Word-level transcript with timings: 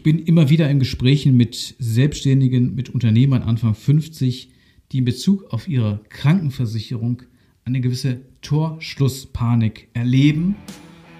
Ich 0.00 0.04
bin 0.04 0.18
immer 0.18 0.48
wieder 0.48 0.70
in 0.70 0.78
Gesprächen 0.78 1.36
mit 1.36 1.74
Selbstständigen, 1.78 2.74
mit 2.74 2.88
Unternehmern 2.88 3.42
Anfang 3.42 3.74
50, 3.74 4.48
die 4.90 4.96
in 4.96 5.04
Bezug 5.04 5.52
auf 5.52 5.68
ihre 5.68 6.00
Krankenversicherung 6.08 7.20
eine 7.66 7.82
gewisse 7.82 8.22
Torschlusspanik 8.40 9.88
erleben 9.92 10.56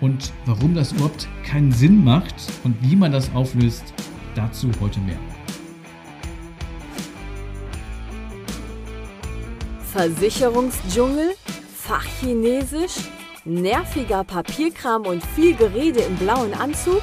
und 0.01 0.32
warum 0.46 0.74
das 0.74 0.93
überhaupt 0.93 1.29
keinen 1.45 1.72
Sinn 1.72 2.03
macht 2.03 2.35
und 2.64 2.74
wie 2.80 2.96
man 2.96 3.12
das 3.12 3.30
auflöst, 3.35 3.85
dazu 4.34 4.70
heute 4.80 4.98
mehr. 5.00 5.20
Versicherungsdschungel, 9.92 11.32
Fachchinesisch, 11.74 13.10
nerviger 13.44 14.24
Papierkram 14.24 15.02
und 15.02 15.22
viel 15.22 15.54
Gerede 15.54 16.00
im 16.00 16.16
blauen 16.16 16.54
Anzug? 16.54 17.02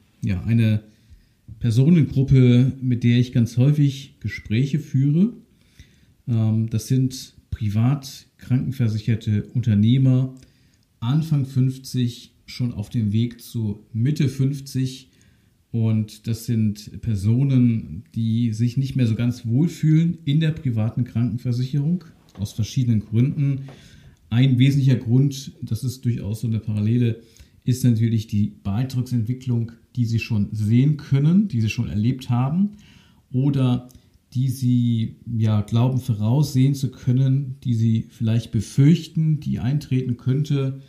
ja, 0.23 0.41
eine 0.43 0.83
Personengruppe, 1.59 2.73
mit 2.81 3.03
der 3.03 3.19
ich 3.19 3.31
ganz 3.31 3.57
häufig 3.57 4.15
Gespräche 4.19 4.79
führe. 4.79 5.33
Ähm, 6.27 6.69
das 6.69 6.87
sind 6.87 7.35
privat 7.49 8.27
krankenversicherte 8.37 9.43
Unternehmer, 9.53 10.35
Anfang 10.99 11.45
50, 11.45 12.33
schon 12.45 12.73
auf 12.73 12.89
dem 12.89 13.13
Weg 13.13 13.41
zu 13.41 13.85
Mitte 13.93 14.27
50. 14.27 15.09
Und 15.71 16.27
das 16.27 16.45
sind 16.45 17.01
Personen, 17.01 18.03
die 18.13 18.51
sich 18.51 18.75
nicht 18.75 18.95
mehr 18.95 19.07
so 19.07 19.15
ganz 19.15 19.45
wohlfühlen 19.45 20.17
in 20.25 20.41
der 20.41 20.51
privaten 20.51 21.05
Krankenversicherung, 21.05 22.03
aus 22.37 22.51
verschiedenen 22.51 22.99
Gründen. 22.99 23.69
Ein 24.29 24.59
wesentlicher 24.59 24.97
Grund, 24.97 25.53
das 25.61 25.83
ist 25.83 26.03
durchaus 26.03 26.41
so 26.41 26.47
eine 26.47 26.59
Parallele, 26.59 27.21
ist 27.63 27.83
natürlich 27.83 28.27
die 28.27 28.53
Beitragsentwicklung, 28.63 29.71
die 29.95 30.05
Sie 30.05 30.19
schon 30.19 30.49
sehen 30.51 30.97
können, 30.97 31.47
die 31.47 31.61
Sie 31.61 31.69
schon 31.69 31.89
erlebt 31.89 32.29
haben 32.29 32.77
oder 33.31 33.89
die 34.33 34.49
Sie 34.49 35.15
ja 35.25 35.61
glauben 35.61 35.99
voraussehen 35.99 36.73
zu 36.73 36.91
können, 36.91 37.57
die 37.63 37.73
Sie 37.73 38.07
vielleicht 38.09 38.51
befürchten, 38.51 39.39
die 39.39 39.59
eintreten 39.59 40.17
könnte 40.17 40.81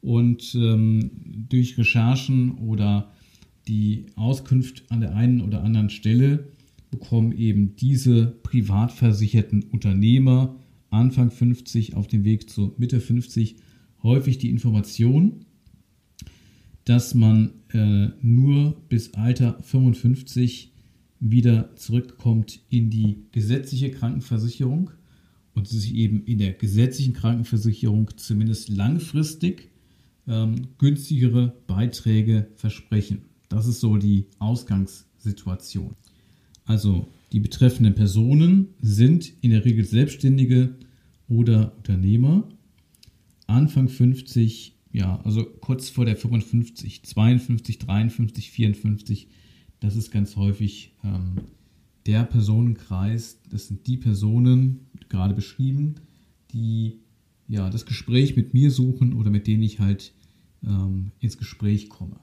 und 0.00 0.54
ähm, 0.54 1.10
durch 1.48 1.76
Recherchen 1.76 2.52
oder 2.58 3.12
die 3.68 4.06
Auskunft 4.14 4.84
an 4.90 5.00
der 5.00 5.14
einen 5.14 5.40
oder 5.40 5.62
anderen 5.62 5.90
Stelle 5.90 6.48
bekommen 6.90 7.32
eben 7.32 7.76
diese 7.76 8.26
privat 8.42 8.92
versicherten 8.92 9.64
Unternehmer 9.64 10.56
Anfang 10.90 11.30
50 11.30 11.94
auf 11.94 12.06
dem 12.06 12.24
Weg 12.24 12.48
zu 12.48 12.74
Mitte 12.78 13.00
50 13.00 13.56
häufig 14.02 14.38
die 14.38 14.50
Information, 14.50 15.44
dass 16.84 17.14
man 17.14 17.52
äh, 17.76 18.10
nur 18.22 18.74
bis 18.88 19.14
Alter 19.14 19.58
55 19.62 20.72
wieder 21.20 21.74
zurückkommt 21.76 22.60
in 22.70 22.90
die 22.90 23.24
gesetzliche 23.32 23.90
Krankenversicherung 23.90 24.90
und 25.54 25.68
sich 25.68 25.94
eben 25.94 26.24
in 26.24 26.38
der 26.38 26.52
gesetzlichen 26.52 27.14
Krankenversicherung 27.14 28.10
zumindest 28.16 28.68
langfristig 28.68 29.70
ähm, 30.26 30.68
günstigere 30.78 31.54
Beiträge 31.66 32.48
versprechen. 32.56 33.22
Das 33.48 33.66
ist 33.66 33.80
so 33.80 33.96
die 33.96 34.26
Ausgangssituation. 34.38 35.94
Also 36.64 37.08
die 37.32 37.40
betreffenden 37.40 37.94
Personen 37.94 38.68
sind 38.80 39.32
in 39.42 39.50
der 39.50 39.64
Regel 39.64 39.84
Selbstständige 39.84 40.74
oder 41.28 41.76
Unternehmer, 41.76 42.48
Anfang 43.46 43.88
50 43.88 44.75
ja, 44.96 45.20
also 45.24 45.44
kurz 45.44 45.90
vor 45.90 46.06
der 46.06 46.16
55, 46.16 47.02
52, 47.02 47.78
53, 47.78 48.50
54, 48.50 49.28
das 49.78 49.94
ist 49.94 50.10
ganz 50.10 50.36
häufig 50.36 50.94
ähm, 51.04 51.34
der 52.06 52.24
Personenkreis, 52.24 53.42
das 53.50 53.68
sind 53.68 53.86
die 53.86 53.98
Personen, 53.98 54.86
gerade 55.10 55.34
beschrieben, 55.34 55.96
die 56.54 57.00
ja 57.46 57.68
das 57.68 57.84
Gespräch 57.84 58.36
mit 58.36 58.54
mir 58.54 58.70
suchen 58.70 59.12
oder 59.12 59.28
mit 59.28 59.46
denen 59.46 59.62
ich 59.62 59.80
halt 59.80 60.14
ähm, 60.64 61.12
ins 61.20 61.36
Gespräch 61.36 61.90
komme. 61.90 62.16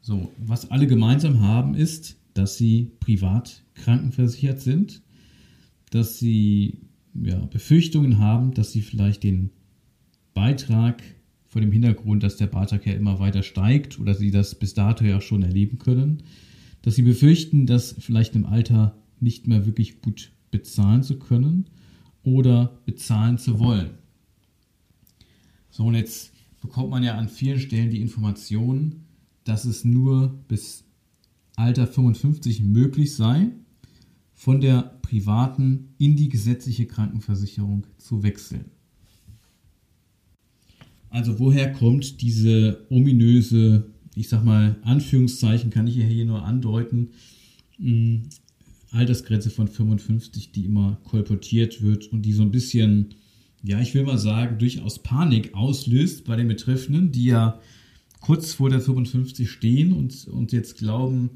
So, 0.00 0.30
was 0.38 0.70
alle 0.70 0.86
gemeinsam 0.86 1.40
haben, 1.40 1.74
ist, 1.74 2.20
dass 2.34 2.56
sie 2.56 2.92
privat 3.00 3.64
krankenversichert 3.74 4.60
sind, 4.60 5.02
dass 5.90 6.20
sie 6.20 6.78
ja, 7.20 7.40
Befürchtungen 7.46 8.18
haben, 8.18 8.54
dass 8.54 8.70
sie 8.70 8.82
vielleicht 8.82 9.24
den 9.24 9.50
Beitrag 10.34 11.02
vor 11.50 11.60
dem 11.60 11.72
Hintergrund, 11.72 12.22
dass 12.22 12.36
der 12.36 12.48
ja 12.84 12.92
immer 12.92 13.18
weiter 13.18 13.42
steigt 13.42 13.98
oder 13.98 14.14
sie 14.14 14.30
das 14.30 14.54
bis 14.54 14.72
dato 14.72 15.04
ja 15.04 15.20
schon 15.20 15.42
erleben 15.42 15.78
können, 15.78 16.22
dass 16.82 16.94
sie 16.94 17.02
befürchten, 17.02 17.66
das 17.66 17.96
vielleicht 17.98 18.36
im 18.36 18.46
Alter 18.46 18.96
nicht 19.18 19.48
mehr 19.48 19.66
wirklich 19.66 20.00
gut 20.00 20.30
bezahlen 20.52 21.02
zu 21.02 21.18
können 21.18 21.66
oder 22.22 22.78
bezahlen 22.86 23.36
zu 23.36 23.58
wollen. 23.58 23.90
So, 25.70 25.86
und 25.86 25.94
jetzt 25.94 26.32
bekommt 26.60 26.90
man 26.90 27.02
ja 27.02 27.18
an 27.18 27.28
vielen 27.28 27.58
Stellen 27.58 27.90
die 27.90 28.00
Information, 28.00 29.06
dass 29.42 29.64
es 29.64 29.84
nur 29.84 30.28
bis 30.46 30.84
Alter 31.56 31.88
55 31.88 32.62
möglich 32.62 33.16
sei, 33.16 33.48
von 34.34 34.60
der 34.60 34.82
privaten 35.02 35.94
in 35.98 36.14
die 36.14 36.28
gesetzliche 36.28 36.86
Krankenversicherung 36.86 37.88
zu 37.98 38.22
wechseln. 38.22 38.66
Also 41.10 41.40
woher 41.40 41.72
kommt 41.72 42.22
diese 42.22 42.86
ominöse, 42.88 43.90
ich 44.14 44.28
sag 44.28 44.44
mal, 44.44 44.76
Anführungszeichen 44.82 45.70
kann 45.70 45.88
ich 45.88 45.96
hier 45.96 46.24
nur 46.24 46.44
andeuten, 46.44 47.10
hm, 47.76 48.22
Altersgrenze 48.92 49.50
von 49.50 49.68
55, 49.68 50.52
die 50.52 50.64
immer 50.64 50.98
kolportiert 51.04 51.82
wird 51.82 52.12
und 52.12 52.22
die 52.22 52.32
so 52.32 52.42
ein 52.42 52.50
bisschen, 52.50 53.14
ja, 53.62 53.80
ich 53.80 53.94
will 53.94 54.04
mal 54.04 54.18
sagen, 54.18 54.58
durchaus 54.58 55.00
Panik 55.00 55.54
auslöst 55.54 56.24
bei 56.24 56.36
den 56.36 56.48
Betreffenden, 56.48 57.12
die 57.12 57.26
ja 57.26 57.60
kurz 58.20 58.52
vor 58.52 58.70
der 58.70 58.80
55 58.80 59.50
stehen 59.50 59.92
und, 59.92 60.28
und 60.28 60.52
jetzt 60.52 60.78
glauben, 60.78 61.30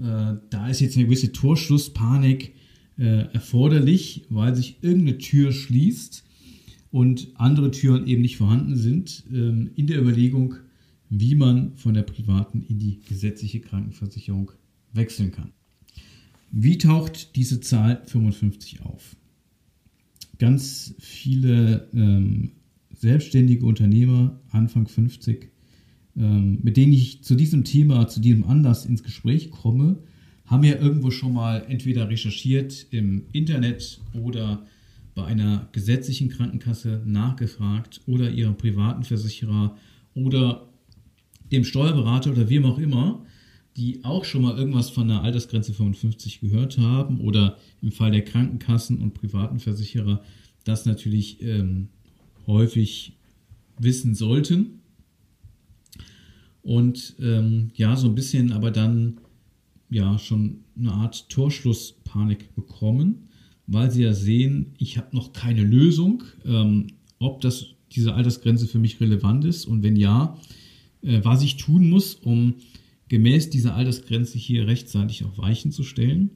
äh, 0.00 0.34
da 0.50 0.68
ist 0.68 0.80
jetzt 0.80 0.96
eine 0.96 1.06
gewisse 1.06 1.32
Torschlusspanik 1.32 2.54
äh, 2.96 3.32
erforderlich, 3.32 4.24
weil 4.28 4.54
sich 4.54 4.76
irgendeine 4.82 5.18
Tür 5.18 5.52
schließt 5.52 6.24
und 6.90 7.28
andere 7.34 7.70
Türen 7.70 8.06
eben 8.06 8.22
nicht 8.22 8.36
vorhanden 8.36 8.76
sind, 8.76 9.24
ähm, 9.32 9.70
in 9.74 9.86
der 9.86 10.00
Überlegung, 10.00 10.54
wie 11.10 11.34
man 11.34 11.76
von 11.76 11.94
der 11.94 12.02
privaten 12.02 12.62
in 12.68 12.78
die 12.78 13.00
gesetzliche 13.08 13.60
Krankenversicherung 13.60 14.52
wechseln 14.92 15.32
kann. 15.32 15.52
Wie 16.50 16.78
taucht 16.78 17.36
diese 17.36 17.60
Zahl 17.60 18.02
55 18.06 18.82
auf? 18.82 19.16
Ganz 20.38 20.94
viele 20.98 21.88
ähm, 21.92 22.52
selbstständige 22.94 23.66
Unternehmer, 23.66 24.40
Anfang 24.50 24.88
50, 24.88 25.50
ähm, 26.16 26.58
mit 26.62 26.76
denen 26.76 26.92
ich 26.92 27.22
zu 27.22 27.34
diesem 27.34 27.64
Thema, 27.64 28.08
zu 28.08 28.20
diesem 28.20 28.44
Anlass 28.44 28.86
ins 28.86 29.02
Gespräch 29.02 29.50
komme, 29.50 29.98
haben 30.46 30.64
ja 30.64 30.76
irgendwo 30.76 31.10
schon 31.10 31.34
mal 31.34 31.66
entweder 31.68 32.08
recherchiert 32.08 32.86
im 32.90 33.24
Internet 33.32 34.00
oder 34.14 34.64
bei 35.18 35.24
einer 35.24 35.68
gesetzlichen 35.72 36.28
Krankenkasse 36.28 37.02
nachgefragt 37.04 38.00
oder 38.06 38.30
ihrem 38.30 38.56
privaten 38.56 39.02
Versicherer 39.02 39.76
oder 40.14 40.68
dem 41.50 41.64
Steuerberater 41.64 42.30
oder 42.30 42.48
wem 42.48 42.64
auch 42.64 42.78
immer, 42.78 43.26
die 43.76 44.04
auch 44.04 44.24
schon 44.24 44.42
mal 44.42 44.56
irgendwas 44.56 44.90
von 44.90 45.08
der 45.08 45.22
Altersgrenze 45.22 45.74
55 45.74 46.38
gehört 46.38 46.78
haben 46.78 47.20
oder 47.20 47.58
im 47.82 47.90
Fall 47.90 48.12
der 48.12 48.24
Krankenkassen 48.24 48.98
und 48.98 49.14
privaten 49.14 49.58
Versicherer 49.58 50.22
das 50.62 50.86
natürlich 50.86 51.42
ähm, 51.42 51.88
häufig 52.46 53.16
wissen 53.76 54.14
sollten. 54.14 54.82
Und 56.62 57.16
ähm, 57.18 57.72
ja, 57.74 57.96
so 57.96 58.06
ein 58.06 58.14
bisschen 58.14 58.52
aber 58.52 58.70
dann 58.70 59.18
ja 59.90 60.16
schon 60.16 60.60
eine 60.78 60.92
Art 60.92 61.28
Torschlusspanik 61.28 62.54
bekommen 62.54 63.27
weil 63.68 63.90
sie 63.90 64.02
ja 64.02 64.14
sehen, 64.14 64.74
ich 64.78 64.96
habe 64.96 65.14
noch 65.14 65.32
keine 65.32 65.62
Lösung, 65.62 66.24
ähm, 66.44 66.88
ob 67.20 67.40
das, 67.42 67.66
diese 67.92 68.14
Altersgrenze 68.14 68.66
für 68.66 68.78
mich 68.78 69.00
relevant 69.00 69.44
ist 69.44 69.66
und 69.66 69.82
wenn 69.82 69.94
ja, 69.94 70.36
äh, 71.02 71.20
was 71.22 71.42
ich 71.42 71.58
tun 71.58 71.88
muss, 71.88 72.14
um 72.14 72.54
gemäß 73.08 73.50
dieser 73.50 73.74
Altersgrenze 73.74 74.38
hier 74.38 74.66
rechtzeitig 74.66 75.24
auf 75.24 75.38
Weichen 75.38 75.70
zu 75.70 75.82
stellen. 75.82 76.30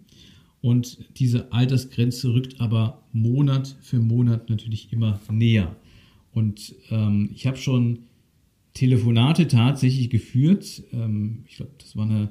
Und 0.60 0.98
diese 1.18 1.52
Altersgrenze 1.52 2.32
rückt 2.32 2.60
aber 2.60 3.02
Monat 3.12 3.76
für 3.80 3.98
Monat 3.98 4.48
natürlich 4.48 4.92
immer 4.92 5.20
näher. 5.30 5.76
Und 6.32 6.74
ähm, 6.90 7.30
ich 7.34 7.46
habe 7.46 7.56
schon 7.56 8.00
Telefonate 8.72 9.48
tatsächlich 9.48 10.08
geführt. 10.08 10.82
Ähm, 10.92 11.44
ich 11.48 11.56
glaube, 11.56 11.72
das 11.78 11.96
war 11.96 12.08
eine 12.08 12.30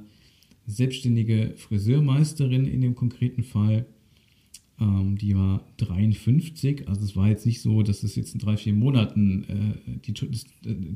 selbstständige 0.66 1.54
Friseurmeisterin 1.58 2.66
in 2.66 2.82
dem 2.82 2.96
konkreten 2.96 3.44
Fall. 3.44 3.86
Ähm, 4.82 5.18
die 5.18 5.36
war 5.36 5.64
53. 5.78 6.88
Also 6.90 7.04
es 7.06 7.16
war 7.16 7.30
jetzt 7.30 7.46
nicht 7.46 7.62
so, 7.62 7.84
dass 7.84 8.02
es 8.04 8.16
jetzt 8.16 8.34
in 8.34 8.40
drei, 8.40 8.58
vier 8.58 8.74
Monaten 8.74 9.44
äh, 9.44 10.00
die, 10.00 10.14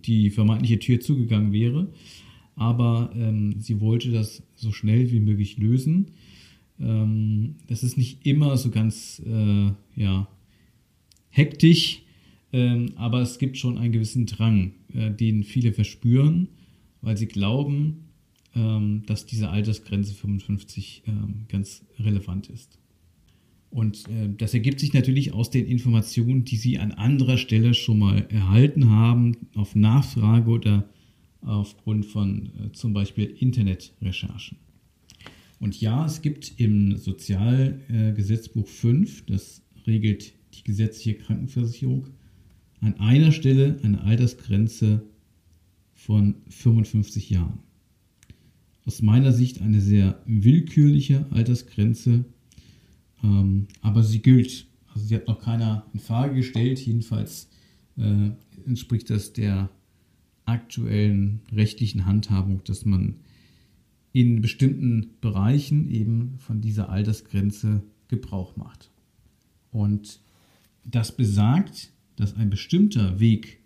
die 0.02 0.30
vermeintliche 0.32 0.80
Tür 0.80 1.00
zugegangen 1.00 1.54
wäre. 1.54 1.88
Aber 2.56 3.12
ähm, 3.16 3.60
sie 3.60 3.80
wollte 3.82 4.12
das 4.12 4.42
so 4.56 4.72
schnell 4.72 5.12
wie 5.12 5.20
möglich 5.20 5.58
lösen. 5.58 6.08
Ähm, 6.80 7.56
das 7.68 7.84
ist 7.84 7.98
nicht 7.98 8.26
immer 8.26 8.58
so 8.58 8.72
ganz 8.72 9.22
äh, 9.26 9.72
ja, 9.96 10.28
hektisch, 11.30 12.02
ähm, 12.52 12.94
aber 12.96 13.22
es 13.22 13.38
gibt 13.38 13.58
schon 13.58 13.78
einen 13.78 13.92
gewissen 13.92 14.26
Drang, 14.26 14.72
äh, 14.94 15.12
den 15.12 15.44
viele 15.44 15.74
verspüren, 15.74 16.48
weil 17.02 17.18
sie 17.18 17.28
glauben, 17.28 18.06
ähm, 18.56 19.04
dass 19.06 19.26
diese 19.26 19.50
Altersgrenze 19.50 20.14
55 20.14 21.04
ähm, 21.08 21.46
ganz 21.50 21.86
relevant 22.00 22.50
ist. 22.50 22.80
Und 23.76 24.08
äh, 24.08 24.30
das 24.38 24.54
ergibt 24.54 24.80
sich 24.80 24.94
natürlich 24.94 25.34
aus 25.34 25.50
den 25.50 25.66
Informationen, 25.66 26.46
die 26.46 26.56
Sie 26.56 26.80
an 26.80 26.94
anderer 26.94 27.38
Stelle 27.38 27.74
schon 27.74 28.00
mal 28.00 28.26
erhalten 28.30 28.90
haben, 28.90 29.36
auf 29.54 29.76
Nachfrage 29.76 30.50
oder 30.50 30.90
aufgrund 31.42 32.06
von 32.06 32.46
äh, 32.46 32.72
zum 32.72 32.94
Beispiel 32.94 33.26
Internetrecherchen. 33.26 34.60
Und 35.60 35.82
ja, 35.82 36.06
es 36.06 36.22
gibt 36.22 36.58
im 36.58 36.96
Sozialgesetzbuch 36.96 38.66
5, 38.66 39.26
das 39.26 39.62
regelt 39.86 40.32
die 40.54 40.64
gesetzliche 40.64 41.16
Krankenversicherung, 41.18 42.08
an 42.80 42.98
einer 43.02 43.34
Stelle 43.34 43.78
eine 43.84 44.02
Altersgrenze 44.04 45.04
von 45.94 46.36
55 46.48 47.30
Jahren. 47.30 47.60
Aus 48.86 49.02
meiner 49.02 49.34
Sicht 49.34 49.62
eine 49.62 49.82
sehr 49.82 50.22
willkürliche 50.26 51.26
Altersgrenze, 51.32 52.24
ähm, 53.24 53.68
aber 53.82 54.04
sie 54.04 54.22
gilt. 54.22 54.68
Also 54.94 55.08
sie 55.08 55.16
hat 55.16 55.28
noch 55.28 55.40
keiner 55.40 55.86
in 55.94 56.00
Frage 56.00 56.36
gestellt, 56.36 56.80
jedenfalls 56.80 57.50
äh, 57.98 58.32
entspricht 58.66 59.10
das 59.10 59.34
der 59.34 59.70
aktuellen 60.46 61.42
rechtlichen 61.52 62.06
Handhabung, 62.06 62.64
dass 62.64 62.86
man 62.86 63.16
in 64.14 64.42
bestimmten 64.42 65.16
Bereichen 65.20 65.90
eben 65.90 66.36
von 66.38 66.62
dieser 66.62 66.90
Altersgrenze 66.90 67.84
Gebrauch 68.08 68.56
macht. 68.56 68.90
Und 69.72 70.22
das 70.86 71.16
besagt, 71.16 71.92
dass 72.16 72.36
ein 72.36 72.50
bestimmter 72.50 73.20
Weg 73.20 73.60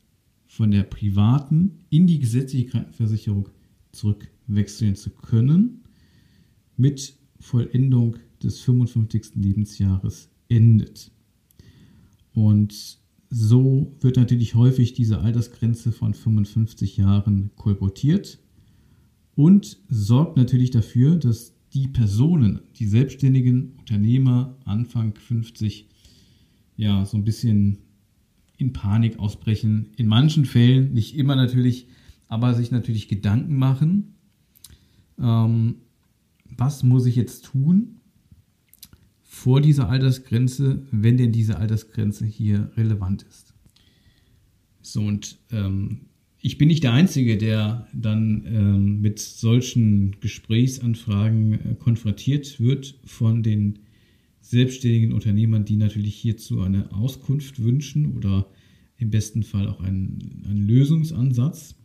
von 0.47 0.71
der 0.71 0.83
privaten 0.83 1.79
in 1.89 2.07
die 2.07 2.19
gesetzliche 2.19 2.65
Krankenversicherung 2.65 3.49
zurückwechseln 3.91 4.95
zu 4.95 5.11
können, 5.11 5.83
mit 6.77 7.15
Vollendung 7.39 8.17
des 8.43 8.59
55. 8.61 9.35
Lebensjahres 9.35 10.29
endet. 10.47 11.11
Und 12.33 12.99
so 13.29 13.95
wird 14.01 14.17
natürlich 14.17 14.55
häufig 14.55 14.93
diese 14.93 15.19
Altersgrenze 15.19 15.91
von 15.91 16.13
55 16.13 16.97
Jahren 16.97 17.51
kolportiert 17.55 18.39
und 19.35 19.77
sorgt 19.87 20.37
natürlich 20.37 20.71
dafür, 20.71 21.17
dass 21.17 21.53
die 21.73 21.87
Personen, 21.87 22.61
die 22.77 22.87
selbstständigen 22.87 23.73
Unternehmer 23.77 24.57
Anfang 24.65 25.13
50, 25.13 25.87
ja, 26.77 27.05
so 27.05 27.17
ein 27.17 27.23
bisschen 27.23 27.77
in 28.57 28.73
Panik 28.73 29.19
ausbrechen. 29.19 29.91
In 29.95 30.07
manchen 30.07 30.45
Fällen, 30.45 30.93
nicht 30.93 31.15
immer 31.15 31.35
natürlich, 31.35 31.87
aber 32.27 32.55
sich 32.55 32.71
natürlich 32.71 33.07
Gedanken 33.07 33.55
machen, 33.57 34.15
ähm, 35.19 35.75
was 36.57 36.83
muss 36.83 37.05
ich 37.05 37.15
jetzt 37.15 37.45
tun 37.45 37.98
vor 39.39 39.61
dieser 39.61 39.89
Altersgrenze, 39.89 40.83
wenn 40.91 41.15
denn 41.15 41.31
diese 41.31 41.57
Altersgrenze 41.57 42.25
hier 42.25 42.71
relevant 42.75 43.23
ist. 43.23 43.53
So, 44.81 45.01
und 45.01 45.37
ähm, 45.51 46.01
ich 46.41 46.57
bin 46.57 46.67
nicht 46.67 46.83
der 46.83 46.91
Einzige, 46.91 47.37
der 47.37 47.87
dann 47.93 48.43
ähm, 48.45 49.01
mit 49.01 49.19
solchen 49.19 50.19
Gesprächsanfragen 50.19 51.53
äh, 51.53 51.75
konfrontiert 51.79 52.59
wird 52.59 52.99
von 53.05 53.41
den 53.41 53.79
selbstständigen 54.41 55.13
Unternehmern, 55.13 55.63
die 55.63 55.77
natürlich 55.77 56.15
hierzu 56.15 56.61
eine 56.61 56.91
Auskunft 56.91 57.63
wünschen 57.63 58.17
oder 58.17 58.45
im 58.97 59.09
besten 59.09 59.43
Fall 59.43 59.69
auch 59.69 59.79
einen, 59.79 60.43
einen 60.49 60.67
Lösungsansatz, 60.67 61.75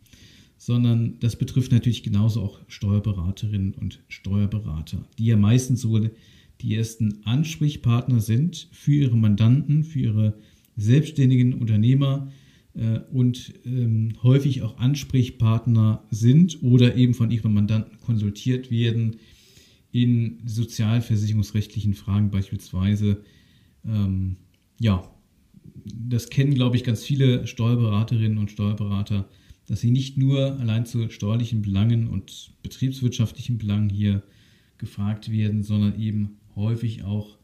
sondern 0.57 1.19
das 1.21 1.37
betrifft 1.37 1.71
natürlich 1.71 2.03
genauso 2.03 2.41
auch 2.41 2.59
Steuerberaterinnen 2.67 3.75
und 3.75 4.03
Steuerberater, 4.09 5.07
die 5.17 5.27
ja 5.27 5.37
meistens 5.37 5.79
so 5.79 5.97
die 6.61 6.75
ersten 6.75 7.25
Ansprechpartner 7.25 8.19
sind 8.21 8.69
für 8.71 8.93
ihre 8.93 9.17
Mandanten, 9.17 9.83
für 9.83 9.99
ihre 9.99 10.37
selbstständigen 10.77 11.53
Unternehmer 11.53 12.31
äh, 12.73 12.99
und 13.11 13.53
ähm, 13.65 14.13
häufig 14.23 14.61
auch 14.61 14.77
Ansprechpartner 14.77 16.03
sind 16.11 16.61
oder 16.61 16.95
eben 16.95 17.13
von 17.13 17.31
ihren 17.31 17.53
Mandanten 17.53 17.97
konsultiert 17.99 18.71
werden 18.71 19.17
in 19.91 20.39
sozialversicherungsrechtlichen 20.45 21.93
Fragen 21.93 22.29
beispielsweise. 22.29 23.23
Ähm, 23.85 24.37
ja, 24.79 25.09
das 25.85 26.29
kennen, 26.29 26.53
glaube 26.53 26.75
ich, 26.75 26.83
ganz 26.83 27.03
viele 27.03 27.47
Steuerberaterinnen 27.47 28.37
und 28.37 28.51
Steuerberater, 28.51 29.29
dass 29.67 29.81
sie 29.81 29.91
nicht 29.91 30.17
nur 30.17 30.59
allein 30.59 30.85
zu 30.85 31.09
steuerlichen 31.09 31.61
Belangen 31.61 32.07
und 32.07 32.51
betriebswirtschaftlichen 32.61 33.57
Belangen 33.57 33.89
hier 33.89 34.23
gefragt 34.77 35.31
werden, 35.31 35.63
sondern 35.63 35.99
eben 35.99 36.37
häufig 36.55 37.03
auch 37.03 37.37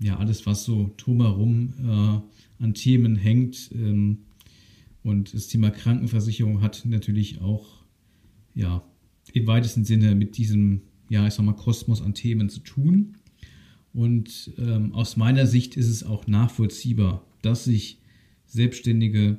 ja 0.00 0.16
alles, 0.18 0.46
was 0.46 0.64
so 0.64 0.92
drumherum 0.96 1.74
äh, 1.78 2.62
an 2.62 2.74
Themen 2.74 3.16
hängt. 3.16 3.70
Ähm, 3.72 4.18
und 5.02 5.34
das 5.34 5.46
Thema 5.46 5.70
Krankenversicherung 5.70 6.60
hat 6.60 6.84
natürlich 6.84 7.40
auch 7.40 7.84
ja 8.54 8.82
im 9.32 9.46
weitesten 9.46 9.84
Sinne 9.84 10.14
mit 10.14 10.36
diesem 10.36 10.82
ja 11.08 11.26
ich 11.26 11.34
sag 11.34 11.44
mal 11.44 11.54
Kosmos 11.54 12.02
an 12.02 12.14
Themen 12.14 12.48
zu 12.48 12.60
tun. 12.60 13.16
Und 13.94 14.52
ähm, 14.58 14.92
aus 14.92 15.16
meiner 15.16 15.46
Sicht 15.46 15.76
ist 15.76 15.88
es 15.88 16.04
auch 16.04 16.26
nachvollziehbar, 16.26 17.24
dass 17.42 17.64
sich 17.64 17.98
Selbstständige 18.46 19.38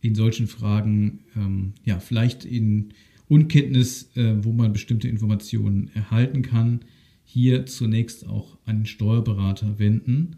in 0.00 0.14
solchen 0.14 0.46
Fragen 0.46 1.20
ähm, 1.36 1.74
ja 1.84 2.00
vielleicht 2.00 2.44
in 2.44 2.94
Unkenntnis, 3.28 4.14
äh, 4.16 4.44
wo 4.44 4.52
man 4.52 4.72
bestimmte 4.72 5.08
Informationen 5.08 5.90
erhalten 5.94 6.42
kann, 6.42 6.80
hier 7.32 7.64
zunächst 7.64 8.26
auch 8.26 8.58
einen 8.66 8.84
Steuerberater 8.84 9.78
wenden, 9.78 10.36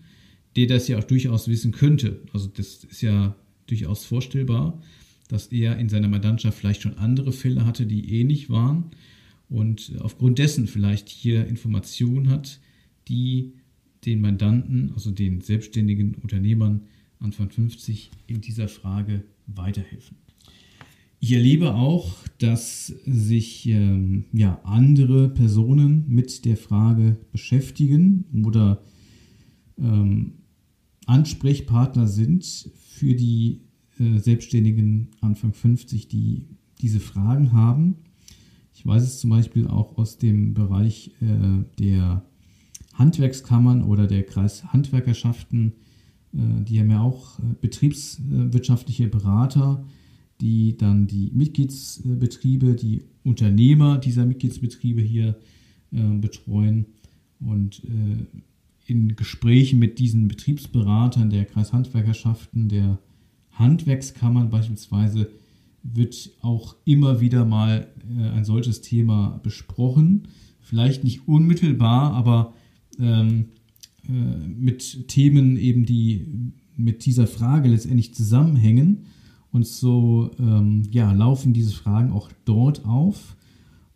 der 0.54 0.68
das 0.68 0.86
ja 0.86 0.98
auch 0.98 1.04
durchaus 1.04 1.48
wissen 1.48 1.72
könnte. 1.72 2.22
Also 2.32 2.48
das 2.48 2.84
ist 2.84 3.02
ja 3.02 3.34
durchaus 3.66 4.04
vorstellbar, 4.04 4.80
dass 5.26 5.48
er 5.48 5.76
in 5.78 5.88
seiner 5.88 6.06
Mandantschaft 6.06 6.56
vielleicht 6.56 6.82
schon 6.82 6.96
andere 6.98 7.32
Fälle 7.32 7.66
hatte, 7.66 7.86
die 7.86 8.20
ähnlich 8.20 8.48
waren 8.48 8.92
und 9.48 9.92
aufgrund 9.98 10.38
dessen 10.38 10.68
vielleicht 10.68 11.08
hier 11.08 11.46
Informationen 11.48 12.28
hat, 12.30 12.60
die 13.08 13.54
den 14.04 14.20
Mandanten, 14.20 14.92
also 14.94 15.10
den 15.10 15.40
selbstständigen 15.40 16.14
Unternehmern 16.22 16.82
Anfang 17.18 17.50
50 17.50 18.12
in 18.28 18.40
dieser 18.40 18.68
Frage 18.68 19.24
weiterhelfen. 19.46 20.16
Ich 21.24 21.32
erlebe 21.32 21.74
auch, 21.74 22.16
dass 22.36 22.88
sich 23.06 23.66
ähm, 23.66 24.26
ja, 24.34 24.60
andere 24.62 25.30
Personen 25.30 26.04
mit 26.06 26.44
der 26.44 26.58
Frage 26.58 27.16
beschäftigen 27.32 28.26
oder 28.44 28.82
ähm, 29.78 30.34
Ansprechpartner 31.06 32.08
sind 32.08 32.68
für 32.76 33.14
die 33.14 33.62
äh, 33.98 34.18
Selbstständigen 34.18 35.12
Anfang 35.22 35.54
50, 35.54 36.08
die 36.08 36.44
diese 36.82 37.00
Fragen 37.00 37.52
haben. 37.54 37.96
Ich 38.74 38.84
weiß 38.84 39.02
es 39.02 39.18
zum 39.18 39.30
Beispiel 39.30 39.66
auch 39.66 39.96
aus 39.96 40.18
dem 40.18 40.52
Bereich 40.52 41.12
äh, 41.22 41.64
der 41.78 42.22
Handwerkskammern 42.92 43.82
oder 43.82 44.06
der 44.06 44.24
Kreishandwerkerschaften. 44.24 45.72
Äh, 46.34 46.64
die 46.64 46.78
haben 46.80 46.90
ja 46.90 47.00
auch 47.00 47.38
äh, 47.38 47.44
betriebswirtschaftliche 47.62 49.08
Berater, 49.08 49.86
die 50.40 50.76
dann 50.76 51.06
die 51.06 51.30
Mitgliedsbetriebe, 51.32 52.74
die 52.74 53.02
Unternehmer 53.22 53.98
dieser 53.98 54.26
Mitgliedsbetriebe 54.26 55.00
hier 55.00 55.36
äh, 55.92 56.02
betreuen 56.18 56.86
und 57.40 57.82
äh, 57.84 58.26
in 58.86 59.16
Gesprächen 59.16 59.78
mit 59.78 59.98
diesen 59.98 60.28
Betriebsberatern 60.28 61.30
der 61.30 61.44
Kreishandwerkerschaften, 61.46 62.68
der 62.68 62.98
Handwerkskammern 63.52 64.50
beispielsweise, 64.50 65.30
wird 65.82 66.30
auch 66.40 66.76
immer 66.84 67.20
wieder 67.20 67.44
mal 67.44 67.88
äh, 68.18 68.30
ein 68.30 68.44
solches 68.44 68.80
Thema 68.80 69.40
besprochen. 69.42 70.28
Vielleicht 70.60 71.04
nicht 71.04 71.28
unmittelbar, 71.28 72.12
aber 72.12 72.54
ähm, 72.98 73.46
äh, 74.08 74.12
mit 74.12 75.08
Themen 75.08 75.56
eben, 75.56 75.84
die 75.84 76.26
mit 76.76 77.06
dieser 77.06 77.26
Frage 77.26 77.68
letztendlich 77.68 78.14
zusammenhängen. 78.14 79.06
Und 79.54 79.68
so 79.68 80.32
ähm, 80.40 80.82
ja, 80.90 81.12
laufen 81.12 81.52
diese 81.52 81.72
Fragen 81.72 82.10
auch 82.10 82.28
dort 82.44 82.84
auf. 82.84 83.36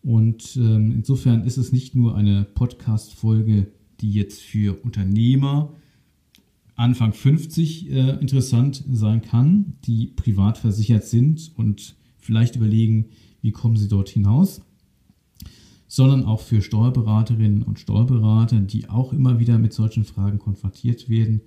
Und 0.05 0.57
ähm, 0.57 0.93
insofern 0.93 1.43
ist 1.43 1.57
es 1.57 1.73
nicht 1.73 1.97
nur 1.97 2.15
eine 2.15 2.45
Podcast-Folge, 2.45 3.67
die 4.00 4.12
jetzt 4.12 4.41
für 4.41 4.79
Unternehmer 4.85 5.73
Anfang 6.77 7.12
50 7.12 7.91
äh, 7.91 8.11
interessant 8.21 8.85
sein 8.88 9.21
kann, 9.21 9.73
die 9.85 10.07
privat 10.07 10.59
versichert 10.59 11.03
sind 11.03 11.50
und 11.57 11.97
vielleicht 12.19 12.55
überlegen, 12.55 13.07
wie 13.43 13.50
kommen 13.50 13.77
sie 13.77 13.88
dort 13.88 14.11
hinaus, 14.11 14.61
sondern 15.88 16.25
auch 16.25 16.41
für 16.41 16.62
Steuerberaterinnen 16.62 17.65
und 17.65 17.81
Steuerberater, 17.81 18.61
die 18.61 18.88
auch 18.88 19.12
immer 19.12 19.41
wieder 19.41 19.59
mit 19.59 19.73
solchen 19.73 20.05
Fragen 20.05 20.38
konfrontiert 20.38 21.09
werden 21.09 21.41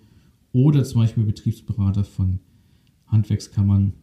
oder 0.52 0.84
zum 0.84 1.00
Beispiel 1.00 1.24
Betriebsberater 1.24 2.04
von 2.04 2.40
Handwerkskammern, 3.08 3.94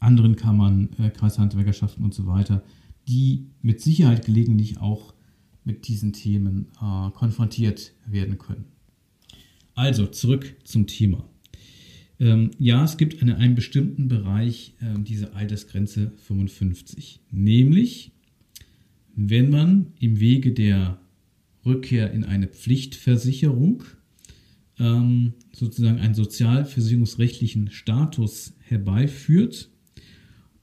anderen 0.00 0.36
Kammern, 0.36 0.90
äh, 0.98 1.10
Kreishandwerkerschaften 1.10 2.04
und 2.04 2.14
so 2.14 2.26
weiter, 2.26 2.62
die 3.08 3.46
mit 3.62 3.80
Sicherheit 3.80 4.24
gelegentlich 4.26 4.78
auch 4.78 5.14
mit 5.64 5.88
diesen 5.88 6.12
Themen 6.12 6.68
äh, 6.80 7.10
konfrontiert 7.10 7.92
werden 8.06 8.38
können. 8.38 8.66
Also 9.74 10.06
zurück 10.06 10.56
zum 10.64 10.86
Thema. 10.86 11.28
Ähm, 12.18 12.50
ja, 12.58 12.82
es 12.84 12.96
gibt 12.96 13.20
in 13.20 13.30
einem 13.30 13.54
bestimmten 13.54 14.08
Bereich 14.08 14.74
äh, 14.80 14.98
diese 15.00 15.34
Altersgrenze 15.34 16.12
55. 16.16 17.20
Nämlich, 17.30 18.12
wenn 19.14 19.50
man 19.50 19.92
im 19.98 20.18
Wege 20.18 20.52
der 20.52 20.98
Rückkehr 21.64 22.12
in 22.12 22.24
eine 22.24 22.46
Pflichtversicherung 22.46 23.82
ähm, 24.78 25.34
sozusagen 25.52 25.98
einen 25.98 26.14
sozialversicherungsrechtlichen 26.14 27.70
Status 27.70 28.54
herbeiführt 28.60 29.70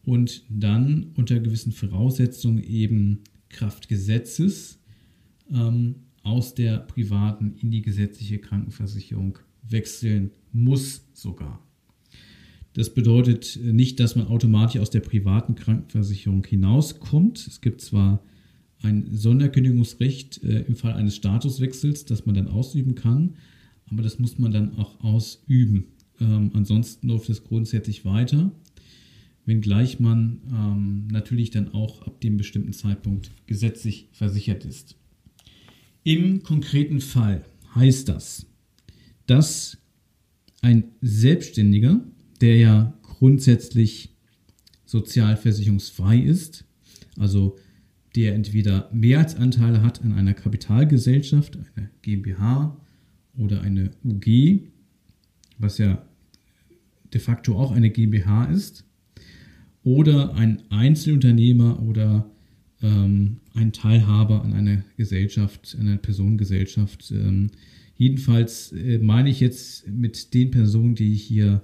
und 0.05 0.43
dann 0.49 1.11
unter 1.15 1.39
gewissen 1.39 1.71
Voraussetzungen 1.71 2.63
eben 2.63 3.19
Kraft 3.49 3.87
Gesetzes 3.87 4.79
ähm, 5.51 5.95
aus 6.23 6.55
der 6.55 6.77
privaten 6.77 7.55
in 7.59 7.71
die 7.71 7.81
gesetzliche 7.81 8.39
Krankenversicherung 8.39 9.37
wechseln 9.63 10.31
muss 10.51 11.05
sogar. 11.13 11.61
Das 12.73 12.93
bedeutet 12.93 13.59
nicht, 13.61 13.99
dass 13.99 14.15
man 14.15 14.27
automatisch 14.27 14.81
aus 14.81 14.89
der 14.89 15.01
privaten 15.01 15.55
Krankenversicherung 15.55 16.43
hinauskommt. 16.43 17.45
Es 17.47 17.61
gibt 17.61 17.81
zwar 17.81 18.23
ein 18.81 19.07
Sonderkündigungsrecht 19.11 20.43
äh, 20.43 20.61
im 20.61 20.75
Fall 20.75 20.93
eines 20.93 21.15
Statuswechsels, 21.15 22.05
das 22.05 22.25
man 22.25 22.35
dann 22.35 22.47
ausüben 22.47 22.95
kann, 22.95 23.35
aber 23.85 24.01
das 24.01 24.19
muss 24.19 24.39
man 24.39 24.51
dann 24.51 24.75
auch 24.77 24.99
ausüben. 25.01 25.85
Ähm, 26.19 26.51
ansonsten 26.53 27.07
läuft 27.07 27.29
es 27.29 27.43
grundsätzlich 27.43 28.05
weiter, 28.05 28.51
wenngleich 29.45 29.99
man 29.99 30.41
ähm, 30.51 31.07
natürlich 31.11 31.51
dann 31.51 31.73
auch 31.73 32.01
ab 32.03 32.21
dem 32.21 32.37
bestimmten 32.37 32.73
Zeitpunkt 32.73 33.31
gesetzlich 33.45 34.09
versichert 34.11 34.65
ist. 34.65 34.95
Im 36.03 36.43
konkreten 36.43 37.01
Fall 37.01 37.45
heißt 37.75 38.09
das, 38.09 38.45
dass 39.25 39.77
ein 40.61 40.85
Selbstständiger, 41.01 42.01
der 42.41 42.57
ja 42.57 42.97
grundsätzlich 43.03 44.15
sozialversicherungsfrei 44.85 46.19
ist, 46.19 46.65
also 47.17 47.57
der 48.15 48.35
entweder 48.35 48.89
Mehrheitsanteile 48.93 49.81
hat 49.81 50.01
an 50.03 50.13
einer 50.13 50.33
Kapitalgesellschaft, 50.33 51.57
eine 51.75 51.89
GmbH 52.01 52.77
oder 53.37 53.61
eine 53.61 53.91
UG, 54.03 54.67
was 55.57 55.77
ja 55.77 56.05
de 57.13 57.19
facto 57.19 57.57
auch 57.57 57.71
eine 57.71 57.89
GmbH 57.89 58.45
ist, 58.45 58.85
oder 59.83 60.35
ein 60.35 60.63
Einzelunternehmer 60.69 61.81
oder 61.83 62.29
ähm, 62.81 63.37
ein 63.53 63.73
Teilhaber 63.73 64.43
an 64.43 64.53
einer 64.53 64.83
Gesellschaft, 64.97 65.75
an 65.79 65.87
einer 65.87 65.97
Personengesellschaft. 65.97 67.11
Ähm, 67.11 67.51
jedenfalls 67.95 68.71
äh, 68.71 68.99
meine 68.99 69.29
ich 69.29 69.39
jetzt 69.39 69.87
mit 69.87 70.33
den 70.33 70.51
Personen, 70.51 70.95
die 70.95 71.13
ich 71.13 71.23
hier 71.23 71.61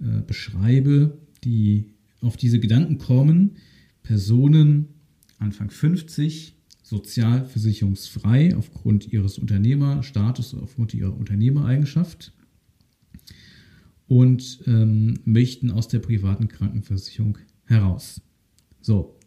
äh, 0.00 0.22
beschreibe, 0.26 1.18
die 1.44 1.90
auf 2.20 2.36
diese 2.36 2.58
Gedanken 2.58 2.98
kommen, 2.98 3.56
Personen 4.02 4.88
Anfang 5.38 5.70
50, 5.70 6.54
sozialversicherungsfrei 6.82 8.56
aufgrund 8.56 9.12
ihres 9.12 9.38
Unternehmerstatus, 9.38 10.54
aufgrund 10.54 10.94
ihrer 10.94 11.16
Unternehmereigenschaft 11.16 12.32
und 14.06 14.60
ähm, 14.66 15.18
möchten 15.24 15.70
aus 15.70 15.88
der 15.88 15.98
privaten 15.98 16.48
Krankenversicherung 16.48 17.38
heraus. 17.66 18.20
So, 18.80 19.18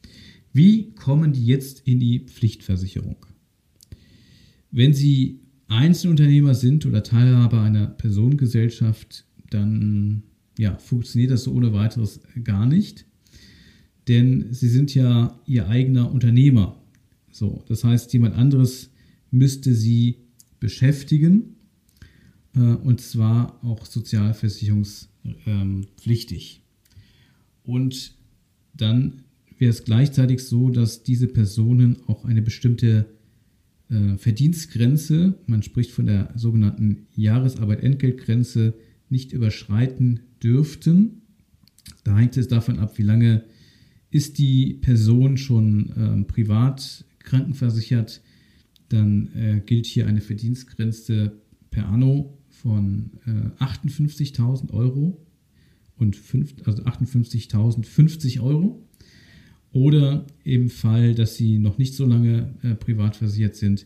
wie 0.54 0.94
kommen 0.96 1.34
die 1.34 1.46
jetzt 1.46 1.88
in 1.88 2.00
die 2.00 2.20
Pflichtversicherung? 2.20 3.18
Wenn 4.72 4.94
Sie 4.94 5.42
Einzelunternehmer 5.68 6.56
sind 6.56 6.86
oder 6.86 7.04
Teilhaber 7.04 7.62
einer 7.62 7.88
Personengesellschaft, 7.88 9.26
dann 9.50 10.24
ja, 10.58 10.78
funktioniert 10.78 11.32
das 11.32 11.44
so 11.44 11.54
ohne 11.54 11.74
weiteres 11.74 12.22
gar 12.44 12.66
nicht. 12.66 13.06
Denn 14.08 14.48
Sie 14.52 14.70
sind 14.70 14.96
ja 14.96 15.40
Ihr 15.46 15.68
eigener 15.68 16.12
Unternehmer. 16.12 16.82
So, 17.32 17.64
das 17.68 17.84
heißt, 17.84 18.14
jemand 18.14 18.36
anderes 18.36 18.92
müsste 19.30 19.74
Sie 19.74 20.20
beschäftigen 20.60 21.58
äh, 22.56 22.60
und 22.60 23.02
zwar 23.02 23.62
auch 23.64 23.86
sozialversicherungspflichtig. 23.86 26.64
Und 27.64 28.17
dann 28.78 29.24
wäre 29.58 29.72
es 29.72 29.84
gleichzeitig 29.84 30.44
so, 30.44 30.70
dass 30.70 31.04
diese 31.04 31.28
Personen 31.28 31.98
auch 32.08 32.26
eine 32.26 32.42
bestimmte 32.42 33.08
äh, 33.90 34.18
Verdienstgrenze, 34.18 35.38
man 35.48 35.64
spricht 35.64 35.92
von 35.92 36.06
der 36.06 36.32
sogenannten 36.36 37.08
Jahresarbeit-Entgeltgrenze, 37.16 38.74
nicht 39.10 39.32
überschreiten 39.34 40.22
dürften. 40.44 41.22
Da 42.04 42.18
hängt 42.18 42.38
es 42.38 42.48
davon 42.48 42.80
ab, 42.80 42.98
wie 42.98 43.04
lange 43.04 43.44
ist 44.10 44.38
die 44.38 44.74
Person 44.74 45.38
schon 45.38 45.90
äh, 45.92 46.24
privat 46.24 47.06
krankenversichert. 47.20 48.22
Dann 48.90 49.30
äh, 49.36 49.62
gilt 49.66 49.86
hier 49.86 50.08
eine 50.08 50.22
Verdienstgrenze 50.22 51.42
per 51.72 51.88
anno 51.88 52.38
von 52.50 53.12
äh, 53.26 53.64
58.000 53.64 54.72
Euro 54.72 55.18
und 55.18 55.18
5, 55.18 55.27
also 56.00 56.84
58.050 56.84 58.42
Euro. 58.42 58.84
Oder 59.72 60.26
im 60.44 60.70
Fall, 60.70 61.14
dass 61.14 61.36
sie 61.36 61.60
noch 61.60 61.78
nicht 61.78 61.94
so 61.94 62.06
lange 62.06 62.56
äh, 62.64 62.74
privat 62.76 63.16
versichert 63.16 63.56
sind, 63.56 63.86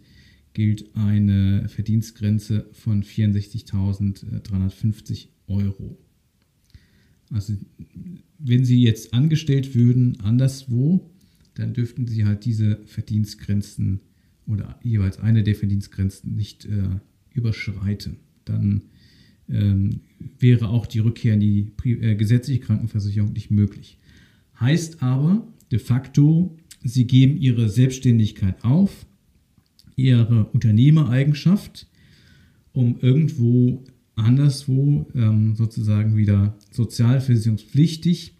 gilt 0.53 0.95
eine 0.95 1.67
Verdienstgrenze 1.69 2.67
von 2.71 3.03
64.350 3.03 5.27
Euro. 5.47 5.97
Also 7.31 7.53
wenn 8.39 8.65
Sie 8.65 8.81
jetzt 8.81 9.13
angestellt 9.13 9.75
würden 9.75 10.19
anderswo, 10.19 11.09
dann 11.53 11.73
dürften 11.73 12.07
Sie 12.07 12.25
halt 12.25 12.45
diese 12.45 12.79
Verdienstgrenzen 12.85 14.01
oder 14.47 14.79
jeweils 14.83 15.19
eine 15.19 15.43
der 15.43 15.55
Verdienstgrenzen 15.55 16.35
nicht 16.35 16.65
äh, 16.65 16.99
überschreiten. 17.31 18.17
Dann 18.45 18.83
ähm, 19.49 20.01
wäre 20.39 20.69
auch 20.69 20.85
die 20.85 20.99
Rückkehr 20.99 21.33
in 21.33 21.39
die 21.39 21.71
äh, 21.85 22.15
gesetzliche 22.15 22.61
Krankenversicherung 22.61 23.33
nicht 23.33 23.51
möglich. 23.51 23.97
Heißt 24.59 25.01
aber, 25.01 25.47
de 25.71 25.79
facto, 25.79 26.57
sie 26.83 27.05
geben 27.05 27.37
ihre 27.37 27.69
Selbstständigkeit 27.69 28.63
auf, 28.63 29.05
ihre 29.95 30.45
Unternehmereigenschaft, 30.45 31.87
um 32.73 32.97
irgendwo 33.01 33.83
anderswo 34.15 35.07
ähm, 35.15 35.55
sozusagen 35.55 36.15
wieder 36.17 36.57
sozialversicherungspflichtig 36.71 38.33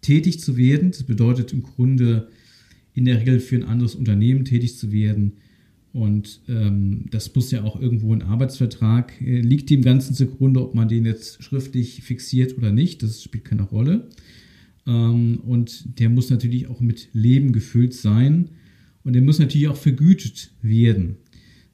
tätig 0.00 0.40
zu 0.40 0.56
werden. 0.56 0.90
Das 0.90 1.02
bedeutet 1.02 1.52
im 1.52 1.62
Grunde 1.62 2.28
in 2.94 3.04
der 3.04 3.20
Regel 3.20 3.40
für 3.40 3.56
ein 3.56 3.64
anderes 3.64 3.94
Unternehmen 3.94 4.44
tätig 4.44 4.78
zu 4.78 4.92
werden. 4.92 5.32
Und 5.96 6.42
ähm, 6.46 7.06
das 7.10 7.34
muss 7.34 7.50
ja 7.50 7.64
auch 7.64 7.80
irgendwo 7.80 8.12
ein 8.12 8.20
Arbeitsvertrag, 8.20 9.18
äh, 9.22 9.40
liegt 9.40 9.70
dem 9.70 9.80
Ganzen 9.80 10.14
zugrunde, 10.14 10.60
ob 10.60 10.74
man 10.74 10.88
den 10.88 11.06
jetzt 11.06 11.42
schriftlich 11.42 12.02
fixiert 12.02 12.58
oder 12.58 12.70
nicht, 12.70 13.02
das 13.02 13.22
spielt 13.22 13.46
keine 13.46 13.62
Rolle. 13.62 14.10
Ähm, 14.86 15.40
und 15.46 15.98
der 15.98 16.10
muss 16.10 16.28
natürlich 16.28 16.66
auch 16.66 16.82
mit 16.82 17.08
Leben 17.14 17.52
gefüllt 17.52 17.94
sein. 17.94 18.50
Und 19.04 19.14
der 19.14 19.22
muss 19.22 19.38
natürlich 19.38 19.68
auch 19.68 19.76
vergütet 19.76 20.52
werden. 20.60 21.16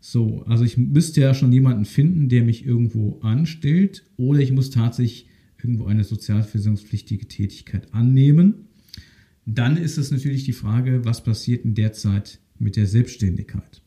So, 0.00 0.44
also 0.46 0.62
ich 0.62 0.78
müsste 0.78 1.20
ja 1.20 1.34
schon 1.34 1.52
jemanden 1.52 1.84
finden, 1.84 2.28
der 2.28 2.44
mich 2.44 2.64
irgendwo 2.64 3.18
anstellt, 3.22 4.04
oder 4.16 4.38
ich 4.38 4.52
muss 4.52 4.70
tatsächlich 4.70 5.26
irgendwo 5.58 5.86
eine 5.86 6.04
sozialversicherungspflichtige 6.04 7.26
Tätigkeit 7.26 7.92
annehmen. 7.92 8.68
Dann 9.46 9.76
ist 9.76 9.98
es 9.98 10.12
natürlich 10.12 10.44
die 10.44 10.52
Frage, 10.52 11.04
was 11.04 11.24
passiert 11.24 11.64
in 11.64 11.74
der 11.74 11.92
Zeit 11.92 12.38
mit 12.60 12.76
der 12.76 12.86
Selbstständigkeit. 12.86 13.82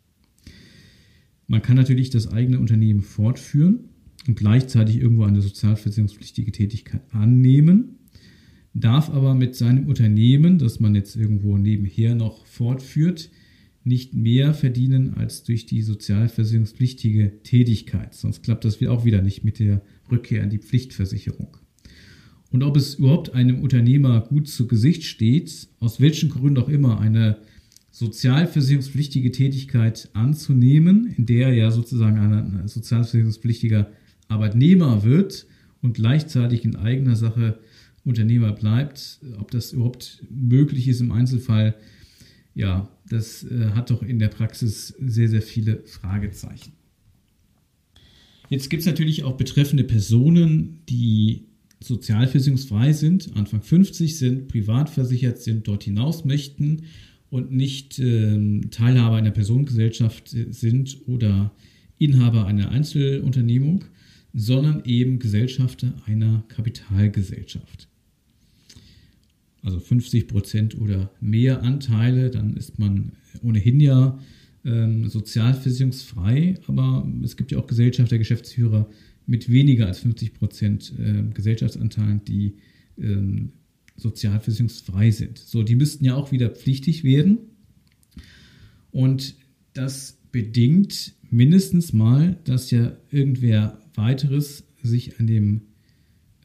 Man 1.48 1.62
kann 1.62 1.76
natürlich 1.76 2.10
das 2.10 2.28
eigene 2.28 2.60
Unternehmen 2.60 3.02
fortführen 3.02 3.90
und 4.28 4.36
gleichzeitig 4.36 4.98
irgendwo 4.98 5.24
eine 5.24 5.42
sozialversicherungspflichtige 5.42 6.52
Tätigkeit 6.52 7.02
annehmen, 7.12 8.00
darf 8.74 9.10
aber 9.10 9.36
mit 9.36 9.56
seinem 9.56 9.88
Unternehmen, 9.88 10.58
das 10.58 10.80
man 10.80 10.96
jetzt 10.96 11.16
irgendwo 11.16 11.58
nebenher 11.58 12.16
noch 12.16 12.46
fortführt, 12.46 13.30
nicht 13.84 14.16
mehr 14.16 14.56
verdienen 14.56 15.14
als 15.14 15.44
durch 15.44 15.68
die 15.68 15.84
sozialversicherungspflichtige 15.84 17.44
Tätigkeit. 17.44 18.16
Sonst 18.16 18.42
klappt 18.42 18.66
das 18.66 18.82
auch 18.84 19.06
wieder 19.06 19.22
nicht 19.22 19.44
mit 19.44 19.60
der 19.60 19.84
Rückkehr 20.12 20.42
an 20.42 20.50
die 20.50 20.58
Pflichtversicherung. 20.58 21.58
Und 22.50 22.64
ob 22.64 22.78
es 22.78 22.96
überhaupt 22.96 23.34
einem 23.34 23.60
Unternehmer 23.60 24.22
gut 24.22 24.48
zu 24.48 24.68
Gesicht 24.68 25.04
steht, 25.04 25.68
aus 25.80 26.00
welchen 26.00 26.30
Gründen 26.30 26.62
auch 26.62 26.70
immer 26.70 27.00
eine 27.00 27.38
sozialversicherungspflichtige 27.96 29.32
Tätigkeit 29.32 30.10
anzunehmen, 30.12 31.14
in 31.16 31.26
der 31.26 31.48
er 31.48 31.54
ja 31.54 31.72
sozusagen 31.72 32.18
ein 32.18 32.68
sozialversicherungspflichtiger 32.68 33.90
Arbeitnehmer 34.28 35.06
wird 35.06 35.48
und 35.82 35.94
gleichzeitig 35.94 36.66
in 36.66 36.76
eigener 36.76 37.16
Sache 37.16 37.58
Unternehmer 38.04 38.52
bleibt, 38.52 39.22
ob 39.40 39.50
das 39.50 39.72
überhaupt 39.72 40.22
möglich 40.30 40.90
ist 40.90 41.00
im 41.00 41.14
Einzelfall, 41.14 41.74
ja, 42.54 42.90
das 43.08 43.46
äh, 43.46 43.70
hat 43.74 43.92
doch 43.92 44.04
in 44.04 44.20
der 44.20 44.28
Praxis 44.28 44.94
sehr, 45.00 45.30
sehr 45.30 45.42
viele 45.42 45.82
Fragezeichen. 45.86 46.74
Jetzt 48.50 48.70
gibt 48.70 48.82
es 48.82 48.88
natürlich 48.88 49.24
auch 49.24 49.38
betreffende 49.38 49.86
Personen, 49.86 50.82
die 50.90 51.46
sozialversicherungsfrei 51.80 52.92
sind, 52.92 53.32
Anfang 53.38 53.62
50 53.62 54.18
sind, 54.18 54.48
privat 54.50 54.90
versichert 54.90 55.42
sind, 55.42 55.66
dort 55.70 55.84
hinaus 55.84 56.26
möchten 56.26 56.84
und 57.30 57.52
nicht 57.52 58.00
äh, 58.00 58.62
Teilhaber 58.72 59.18
einer 59.18 59.32
Personengesellschaft 59.32 60.30
sind 60.30 60.98
oder 61.08 61.52
Inhaber 61.98 62.46
einer 62.46 62.70
Einzelunternehmung, 62.70 63.86
sondern 64.34 64.84
eben 64.86 65.20
Gesellschafter 65.20 65.94
einer 66.06 66.44
Kapitalgesellschaft. 66.50 67.88
Also 69.62 69.80
50 69.80 70.28
Prozent 70.28 70.78
oder 70.78 71.10
mehr 71.22 71.64
Anteile, 71.64 72.30
dann 72.30 72.56
ist 72.56 72.78
man 72.78 73.14
ohnehin 73.42 73.80
ja 73.80 74.20
ähm, 74.66 75.08
sozialversicherungsfrei, 75.08 76.56
aber 76.68 77.08
es 77.24 77.38
gibt 77.38 77.52
ja 77.52 77.58
auch 77.58 77.68
Gesellschafter, 77.68 78.18
Geschäftsführer 78.18 78.90
mit 79.26 79.50
weniger 79.50 79.88
als 79.88 80.00
50 80.00 80.34
Prozent 80.34 80.94
äh, 81.00 81.24
Gesellschaftsanteilen, 81.34 82.22
die 82.26 82.56
ähm, 83.00 83.54
sozialversicherungsfrei 83.98 85.12
sind. 85.12 85.38
So, 85.38 85.64
die 85.64 85.76
müssten 85.76 86.06
ja 86.06 86.16
auch 86.16 86.32
wieder 86.32 86.50
pflichtig 86.50 87.04
werden. 87.04 87.38
Und 88.92 89.36
das 89.74 90.18
bedingt 90.32 91.14
mindestens 91.30 91.94
mal, 91.94 92.38
dass 92.44 92.72
ja 92.72 92.96
irgendwer 93.10 93.80
weiteres 93.94 94.64
sich 94.82 95.20
an 95.20 95.28
dem 95.28 95.62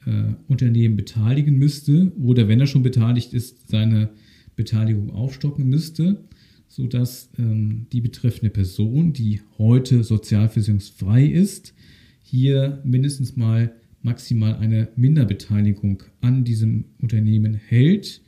äh, 0.06 0.34
Unternehmen 0.48 0.96
beteiligen 0.96 1.56
müsste 1.56 2.12
oder 2.20 2.48
wenn 2.48 2.60
er 2.60 2.66
schon 2.66 2.82
beteiligt 2.82 3.34
ist, 3.34 3.68
seine 3.68 4.10
Beteiligung 4.56 5.10
aufstocken 5.10 5.68
müsste, 5.68 6.24
sodass 6.68 7.30
ähm, 7.38 7.86
die 7.92 8.00
betreffende 8.00 8.50
Person, 8.50 9.12
die 9.12 9.40
heute 9.58 10.04
sozialversicherungsfrei 10.04 11.26
ist, 11.26 11.74
hier 12.22 12.80
mindestens 12.84 13.36
mal 13.36 13.74
maximal 14.02 14.56
eine 14.56 14.88
Minderbeteiligung 14.96 16.02
an 16.20 16.44
diesem 16.44 16.86
Unternehmen 17.00 17.54
hält 17.54 18.22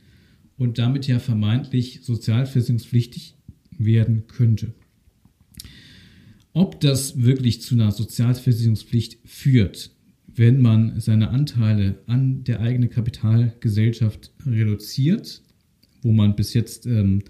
und 0.57 0.77
damit 0.77 1.07
ja 1.07 1.19
vermeintlich 1.19 2.01
sozialversicherungspflichtig 2.03 3.35
werden 3.77 4.27
könnte. 4.27 4.73
Ob 6.53 6.79
das 6.81 7.21
wirklich 7.21 7.61
zu 7.61 7.75
einer 7.75 7.91
Sozialversicherungspflicht 7.91 9.17
führt, 9.25 9.91
wenn 10.35 10.61
man 10.61 10.99
seine 10.99 11.29
Anteile 11.29 11.99
an 12.05 12.43
der 12.43 12.59
eigenen 12.59 12.89
Kapitalgesellschaft 12.89 14.31
reduziert, 14.45 15.41
wo 16.01 16.11
man 16.11 16.35
bis 16.35 16.53
jetzt 16.53 16.85
ähm, 16.85 17.23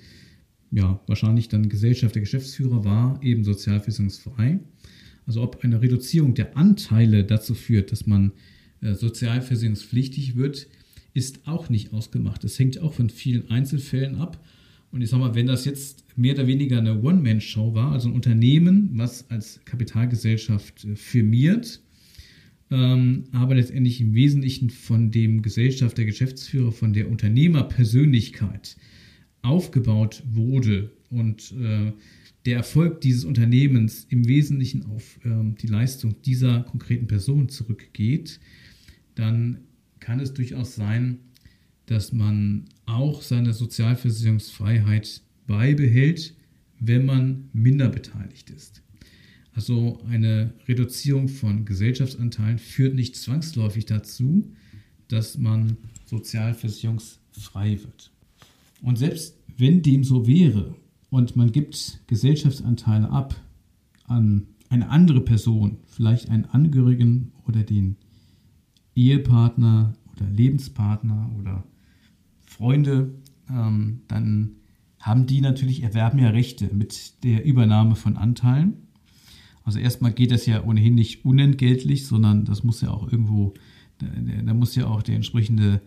ja, 0.71 0.99
wahrscheinlich 1.07 1.49
dann 1.49 1.69
Gesellschaft 1.69 2.15
der 2.15 2.21
Geschäftsführer 2.21 2.83
war, 2.83 3.21
eben 3.21 3.43
sozialversicherungsfrei, 3.43 4.59
also 5.25 5.41
ob 5.41 5.63
eine 5.63 5.81
Reduzierung 5.81 6.33
der 6.33 6.57
Anteile 6.57 7.23
dazu 7.23 7.55
führt, 7.55 7.91
dass 7.91 8.05
man 8.05 8.31
äh, 8.81 8.93
sozialversicherungspflichtig 8.93 10.35
wird, 10.35 10.67
ist 11.13 11.47
auch 11.47 11.69
nicht 11.69 11.93
ausgemacht. 11.93 12.43
Das 12.43 12.57
hängt 12.59 12.79
auch 12.79 12.93
von 12.93 13.09
vielen 13.09 13.49
Einzelfällen 13.49 14.15
ab. 14.15 14.43
Und 14.91 15.01
ich 15.01 15.09
sage 15.09 15.23
mal, 15.23 15.35
wenn 15.35 15.47
das 15.47 15.65
jetzt 15.65 16.05
mehr 16.15 16.33
oder 16.33 16.47
weniger 16.47 16.77
eine 16.77 17.01
One-Man-Show 17.01 17.73
war, 17.73 17.91
also 17.91 18.09
ein 18.09 18.15
Unternehmen, 18.15 18.91
was 18.93 19.29
als 19.29 19.59
Kapitalgesellschaft 19.65 20.85
äh, 20.85 20.95
firmiert, 20.95 21.81
ähm, 22.71 23.25
aber 23.31 23.55
letztendlich 23.55 24.01
im 24.01 24.13
Wesentlichen 24.13 24.69
von 24.69 25.11
dem 25.11 25.41
Gesellschaft, 25.41 25.97
der 25.97 26.05
Geschäftsführer, 26.05 26.71
von 26.71 26.93
der 26.93 27.09
Unternehmerpersönlichkeit 27.09 28.75
aufgebaut 29.41 30.23
wurde 30.25 30.91
und 31.13 31.53
äh, 31.53 31.91
der 32.45 32.57
Erfolg 32.57 33.01
dieses 33.01 33.23
Unternehmens 33.23 34.05
im 34.09 34.27
Wesentlichen 34.27 34.85
auf 34.85 35.19
ähm, 35.23 35.55
die 35.55 35.67
Leistung 35.67 36.21
dieser 36.23 36.63
konkreten 36.63 37.07
Person 37.07 37.49
zurückgeht, 37.49 38.39
dann 39.15 39.59
kann 39.99 40.19
es 40.19 40.33
durchaus 40.33 40.75
sein, 40.75 41.19
dass 41.85 42.11
man 42.11 42.65
auch 42.85 43.21
seine 43.21 43.53
Sozialversicherungsfreiheit 43.53 45.21
beibehält, 45.47 46.35
wenn 46.79 47.05
man 47.05 47.49
minder 47.53 47.89
beteiligt 47.89 48.49
ist. 48.49 48.81
Also 49.53 50.01
eine 50.09 50.53
Reduzierung 50.67 51.29
von 51.29 51.65
Gesellschaftsanteilen 51.65 52.57
führt 52.57 52.95
nicht 52.95 53.15
zwangsläufig 53.15 53.85
dazu, 53.85 54.51
dass 55.07 55.37
man 55.37 55.77
sozialversicherungsfrei 56.05 57.79
wird. 57.83 58.11
Und 58.81 58.97
selbst 58.97 59.37
wenn 59.57 59.81
dem 59.81 60.03
so 60.03 60.25
wäre 60.27 60.75
und 61.13 61.35
man 61.35 61.51
gibt 61.51 61.99
Gesellschaftsanteile 62.07 63.11
ab 63.11 63.39
an 64.07 64.47
eine 64.69 64.89
andere 64.89 65.21
Person, 65.21 65.77
vielleicht 65.85 66.31
einen 66.31 66.45
Angehörigen 66.45 67.33
oder 67.47 67.61
den 67.61 67.97
Ehepartner 68.95 69.93
oder 70.15 70.27
Lebenspartner 70.27 71.29
oder 71.39 71.65
Freunde, 72.47 73.13
ähm, 73.47 74.01
dann 74.07 74.55
haben 74.99 75.27
die 75.27 75.39
natürlich, 75.41 75.83
erwerben 75.83 76.17
ja 76.17 76.29
Rechte 76.29 76.73
mit 76.73 77.23
der 77.23 77.45
Übernahme 77.45 77.95
von 77.95 78.17
Anteilen. 78.17 78.73
Also 79.63 79.77
erstmal 79.77 80.13
geht 80.13 80.31
das 80.31 80.47
ja 80.47 80.63
ohnehin 80.63 80.95
nicht 80.95 81.25
unentgeltlich, 81.25 82.07
sondern 82.07 82.43
das 82.43 82.63
muss 82.63 82.81
ja 82.81 82.89
auch 82.89 83.11
irgendwo, 83.11 83.53
da, 83.99 84.07
da 84.07 84.53
muss 84.55 84.73
ja 84.73 84.87
auch 84.87 85.03
der 85.03 85.13
entsprechende 85.13 85.79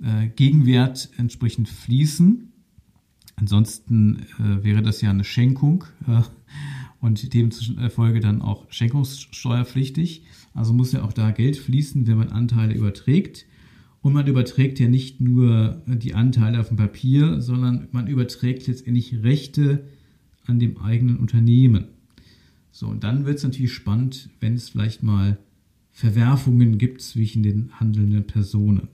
äh, 0.00 0.28
Gegenwert 0.28 1.10
entsprechend 1.16 1.68
fließen. 1.68 2.52
Ansonsten 3.40 4.26
äh, 4.38 4.64
wäre 4.64 4.82
das 4.82 5.00
ja 5.00 5.10
eine 5.10 5.24
Schenkung 5.24 5.84
äh, 6.06 6.22
und 7.00 7.32
demzufolge 7.32 8.20
dann 8.20 8.42
auch 8.42 8.66
schenkungssteuerpflichtig. 8.70 10.24
Also 10.54 10.72
muss 10.72 10.92
ja 10.92 11.02
auch 11.02 11.12
da 11.12 11.30
Geld 11.30 11.56
fließen, 11.56 12.06
wenn 12.06 12.18
man 12.18 12.30
Anteile 12.30 12.74
überträgt. 12.74 13.46
Und 14.00 14.12
man 14.12 14.26
überträgt 14.26 14.78
ja 14.80 14.88
nicht 14.88 15.20
nur 15.20 15.82
die 15.86 16.14
Anteile 16.14 16.60
auf 16.60 16.68
dem 16.68 16.76
Papier, 16.76 17.40
sondern 17.40 17.88
man 17.92 18.06
überträgt 18.06 18.66
letztendlich 18.66 19.22
Rechte 19.22 19.84
an 20.46 20.58
dem 20.58 20.78
eigenen 20.78 21.18
Unternehmen. 21.18 21.88
So, 22.70 22.86
und 22.86 23.04
dann 23.04 23.24
wird 23.24 23.38
es 23.38 23.44
natürlich 23.44 23.72
spannend, 23.72 24.30
wenn 24.40 24.54
es 24.54 24.68
vielleicht 24.68 25.02
mal 25.02 25.38
Verwerfungen 25.90 26.78
gibt 26.78 27.02
zwischen 27.02 27.42
den 27.42 27.70
handelnden 27.78 28.24
Personen. 28.24 28.88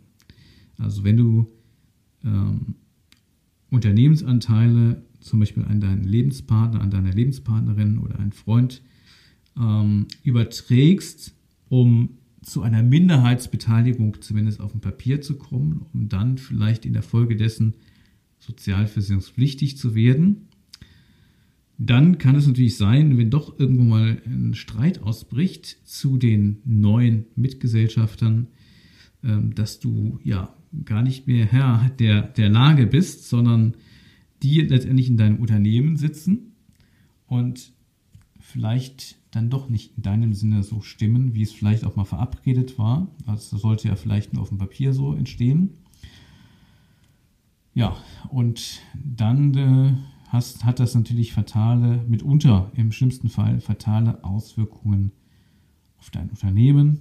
Also 0.79 1.05
wenn 1.05 1.19
du 1.19 1.51
ähm, 2.25 2.77
Unternehmensanteile, 3.75 5.03
zum 5.21 5.41
Beispiel 5.41 5.65
an 5.65 5.81
deinen 5.81 6.05
Lebenspartner, 6.05 6.81
an 6.81 6.91
deiner 6.91 7.13
Lebenspartnerin 7.13 7.99
oder 7.99 8.19
einen 8.19 8.33
Freund, 8.33 8.83
ähm, 9.59 10.07
überträgst, 10.23 11.35
um 11.69 12.11
zu 12.43 12.63
einer 12.63 12.83
Minderheitsbeteiligung 12.83 14.21
zumindest 14.21 14.61
auf 14.61 14.73
dem 14.73 14.81
Papier 14.81 15.21
zu 15.21 15.37
kommen, 15.37 15.87
um 15.93 16.09
dann 16.09 16.39
vielleicht 16.39 16.85
in 16.85 16.93
der 16.93 17.03
Folge 17.03 17.37
dessen 17.37 17.75
sozialversicherungspflichtig 18.39 19.79
zu 19.79 19.95
werden. 19.95 20.49
Dann 21.79 22.19
kann 22.19 22.37
es 22.37 22.47
natürlich 22.47 22.77
sein, 22.77 23.19
wenn 23.19 23.31
doch 23.31 23.59
irgendwo 23.59 23.83
mal 23.83 24.23
ein 24.27 24.55
Streit 24.55 25.03
ausbricht 25.03 25.79
zu 25.85 26.19
den 26.19 26.59
neuen 26.65 27.25
Mitgesellschaftern, 27.35 28.49
ähm, 29.25 29.55
dass 29.55 29.81
du 29.81 30.21
ja 30.23 30.55
gar 30.85 31.03
nicht 31.03 31.27
mehr 31.27 31.47
Herr 31.47 31.91
der, 31.99 32.23
der 32.23 32.49
Lage 32.49 32.87
bist, 32.87 33.29
sondern 33.29 33.77
die 34.43 34.61
letztendlich 34.61 35.09
in 35.09 35.17
deinem 35.17 35.39
Unternehmen 35.39 35.97
sitzen 35.97 36.55
und 37.27 37.73
vielleicht 38.39 39.17
dann 39.31 39.51
doch 39.51 39.69
nicht 39.69 39.97
in 39.97 40.03
deinem 40.03 40.35
Sinne 40.35 40.63
so 40.63 40.81
stimmen, 40.81 41.35
wie 41.35 41.43
es 41.43 41.53
vielleicht 41.53 41.85
auch 41.85 41.97
mal 41.97 42.05
verabredet 42.05 42.79
war. 42.79 43.09
Also 43.27 43.57
das 43.57 43.63
sollte 43.63 43.89
ja 43.89 43.97
vielleicht 43.97 44.33
nur 44.33 44.43
auf 44.43 44.51
dem 44.51 44.59
Papier 44.59 44.93
so 44.93 45.15
entstehen. 45.15 45.71
Ja, 47.75 47.97
und 48.29 48.81
dann 48.95 49.55
äh, 49.55 49.95
hast, 50.29 50.65
hat 50.65 50.79
das 50.79 50.95
natürlich 50.95 51.33
fatale, 51.33 52.05
mitunter 52.07 52.71
im 52.77 52.93
schlimmsten 52.93 53.29
Fall 53.29 53.61
fatale 53.61 54.23
Auswirkungen 54.23 55.11
auf 55.99 56.11
dein 56.11 56.29
Unternehmen, 56.29 57.01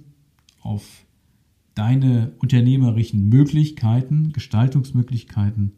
auf 0.62 1.04
deine 1.74 2.32
unternehmerischen 2.38 3.28
Möglichkeiten, 3.28 4.32
Gestaltungsmöglichkeiten. 4.32 5.72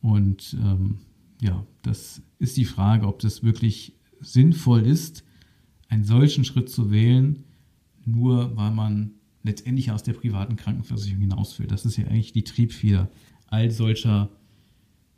Und 0.00 0.56
ähm, 0.60 0.98
ja, 1.40 1.64
das 1.82 2.22
ist 2.38 2.56
die 2.56 2.64
Frage, 2.64 3.06
ob 3.06 3.20
das 3.20 3.42
wirklich 3.42 3.94
sinnvoll 4.20 4.86
ist, 4.86 5.24
einen 5.88 6.04
solchen 6.04 6.44
Schritt 6.44 6.70
zu 6.70 6.90
wählen, 6.90 7.44
nur 8.04 8.56
weil 8.56 8.72
man 8.72 9.12
letztendlich 9.42 9.90
aus 9.90 10.02
der 10.02 10.14
privaten 10.14 10.56
Krankenversicherung 10.56 11.20
hinaus 11.20 11.58
will. 11.58 11.66
Das 11.66 11.84
ist 11.84 11.96
ja 11.96 12.06
eigentlich 12.06 12.32
die 12.32 12.44
Triebfeder 12.44 13.10
all 13.48 13.70
solcher 13.70 14.30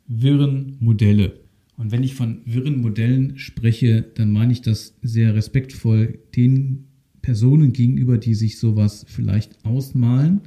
wirren 0.07 0.77
Modelle. 0.79 1.39
Und 1.77 1.91
wenn 1.91 2.03
ich 2.03 2.15
von 2.15 2.41
wirren 2.45 2.81
Modellen 2.81 3.37
spreche, 3.37 4.01
dann 4.01 4.31
meine 4.31 4.53
ich 4.53 4.61
das 4.61 4.95
sehr 5.01 5.35
respektvoll 5.35 6.19
den 6.35 6.87
Personen 7.25 7.73
gegenüber, 7.73 8.19
die 8.19 8.35
sich 8.35 8.59
sowas 8.59 9.03
vielleicht 9.07 9.65
ausmalen, 9.65 10.41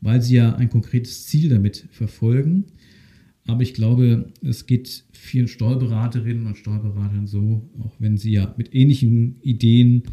weil 0.00 0.22
sie 0.22 0.36
ja 0.36 0.56
ein 0.56 0.70
konkretes 0.70 1.26
Ziel 1.26 1.50
damit 1.50 1.86
verfolgen. 1.90 2.64
Aber 3.44 3.62
ich 3.62 3.74
glaube, 3.74 4.32
es 4.40 4.64
geht 4.64 5.04
vielen 5.12 5.48
Steuerberaterinnen 5.48 6.46
und 6.46 6.56
Steuerberatern 6.56 7.26
so, 7.26 7.68
auch 7.78 7.94
wenn 7.98 8.16
sie 8.16 8.32
ja 8.32 8.54
mit 8.56 8.74
ähnlichen 8.74 9.36
Ideen 9.42 10.04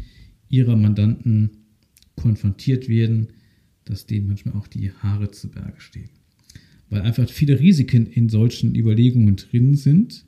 ihrer 0.50 0.76
Mandanten 0.76 1.50
konfrontiert 2.14 2.90
werden, 2.90 3.28
dass 3.86 4.04
denen 4.04 4.26
manchmal 4.26 4.54
auch 4.54 4.66
die 4.66 4.92
Haare 4.92 5.30
zu 5.30 5.50
Berge 5.50 5.80
stehen. 5.80 6.10
Weil 6.90 7.00
einfach 7.00 7.26
viele 7.30 7.58
Risiken 7.58 8.06
in 8.06 8.28
solchen 8.28 8.74
Überlegungen 8.74 9.36
drin 9.36 9.76
sind, 9.76 10.26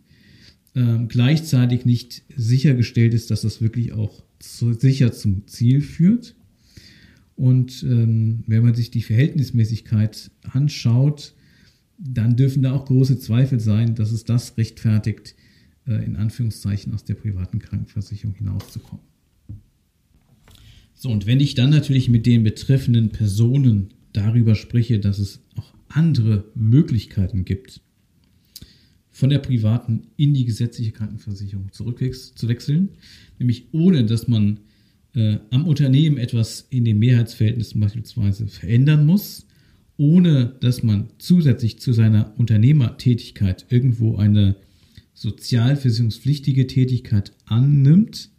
äh, 0.73 1.01
gleichzeitig 1.09 1.85
nicht 1.85 2.23
sichergestellt 2.35 3.13
ist, 3.13 3.31
dass 3.31 3.43
das 3.43 3.61
wirklich 3.61 3.93
auch 3.93 4.25
zu, 4.45 4.73
sicher 4.75 5.13
zum 5.13 5.47
Ziel 5.47 5.81
führt. 5.81 6.35
Und 7.37 7.83
ähm, 7.83 8.45
wenn 8.47 8.63
man 8.63 8.75
sich 8.75 8.91
die 8.91 9.03
Verhältnismäßigkeit 9.03 10.31
anschaut, 10.43 11.35
dann 11.99 12.37
dürfen 12.37 12.63
da 12.63 12.73
auch 12.73 12.85
große 12.85 13.19
Zweifel 13.19 13.61
sein, 13.61 13.95
dass 13.95 14.13
es 14.13 14.25
das 14.25 14.57
rechtfertigt, 14.57 15.35
äh, 15.87 16.05
in 16.05 16.17
Anführungszeichen 16.17 16.95
aus 16.95 17.05
der 17.05 17.15
privaten 17.15 17.59
Krankenversicherung 17.59 18.35
hinauszukommen. 18.35 19.05
So, 20.95 21.11
und 21.11 21.27
wenn 21.27 21.41
ich 21.41 21.55
dann 21.55 21.71
natürlich 21.71 22.09
mit 22.09 22.25
den 22.25 22.45
betreffenden 22.45 23.11
Personen 23.11 23.93
darüber 24.13 24.55
spreche, 24.55 25.01
dass 25.01 25.19
es 25.19 25.41
auch 25.57 25.75
andere 25.89 26.45
Möglichkeiten 26.55 27.45
gibt, 27.45 27.81
von 29.15 29.31
der 29.31 29.39
privaten 29.39 30.09
in 30.17 30.35
die 30.35 30.45
gesetzliche 30.45 30.91
Krankenversicherung 30.91 31.71
zurückzuwechseln, 31.71 32.89
nämlich 33.39 33.69
ohne 33.71 34.05
dass 34.05 34.27
man 34.27 34.59
äh, 35.15 35.39
am 35.51 35.69
Unternehmen 35.69 36.19
etwas 36.19 36.67
in 36.69 36.85
den 36.85 36.99
Mehrheitsverhältnissen 36.99 37.81
beispielsweise 37.81 38.49
verändern 38.49 39.07
muss, 39.07 39.47
ohne 39.97 40.57
dass 40.59 40.83
man 40.83 41.11
zusätzlich 41.19 41.79
zu 41.79 41.93
seiner 41.93 42.35
Unternehmertätigkeit 42.39 43.67
irgendwo 43.69 44.17
eine 44.17 44.57
sozialversicherungspflichtige 45.13 46.67
Tätigkeit 46.67 47.31
annimmt 47.47 48.31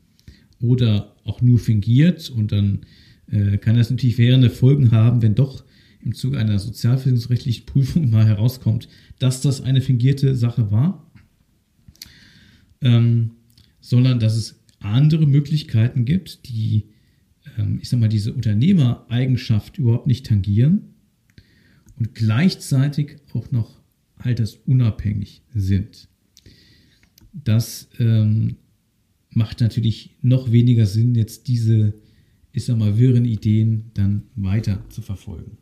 oder 0.59 1.15
auch 1.23 1.41
nur 1.41 1.57
fingiert. 1.57 2.29
Und 2.29 2.51
dann 2.51 2.81
äh, 3.31 3.57
kann 3.59 3.77
das 3.77 3.89
natürlich 3.89 4.17
währende 4.17 4.49
Folgen 4.49 4.91
haben, 4.91 5.21
wenn 5.21 5.35
doch 5.35 5.63
im 6.05 6.13
Zuge 6.13 6.37
einer 6.37 6.59
sozialversicherungsrechtlichen 6.59 7.65
Prüfung 7.65 8.09
mal 8.09 8.25
herauskommt, 8.25 8.87
dass 9.19 9.41
das 9.41 9.61
eine 9.61 9.81
fingierte 9.81 10.35
Sache 10.35 10.71
war, 10.71 11.11
ähm, 12.81 13.31
sondern 13.81 14.19
dass 14.19 14.35
es 14.35 14.63
andere 14.79 15.25
Möglichkeiten 15.25 16.05
gibt, 16.05 16.47
die, 16.47 16.85
ähm, 17.57 17.79
ich 17.81 17.89
sag 17.89 17.99
mal, 17.99 18.07
diese 18.07 18.33
Unternehmereigenschaft 18.33 19.79
überhaupt 19.79 20.07
nicht 20.07 20.27
tangieren 20.27 20.93
und 21.97 22.13
gleichzeitig 22.13 23.17
auch 23.33 23.51
noch 23.51 23.81
altersunabhängig 24.17 25.41
sind. 25.53 26.07
Das 27.33 27.89
ähm, 27.99 28.57
macht 29.31 29.59
natürlich 29.59 30.17
noch 30.21 30.51
weniger 30.51 30.85
Sinn, 30.85 31.15
jetzt 31.15 31.47
diese, 31.47 31.95
ich 32.51 32.65
sag 32.65 32.77
mal, 32.77 32.97
wirren 32.97 33.25
Ideen 33.25 33.91
dann 33.95 34.23
weiter 34.35 34.85
zu 34.89 35.01
verfolgen. 35.01 35.57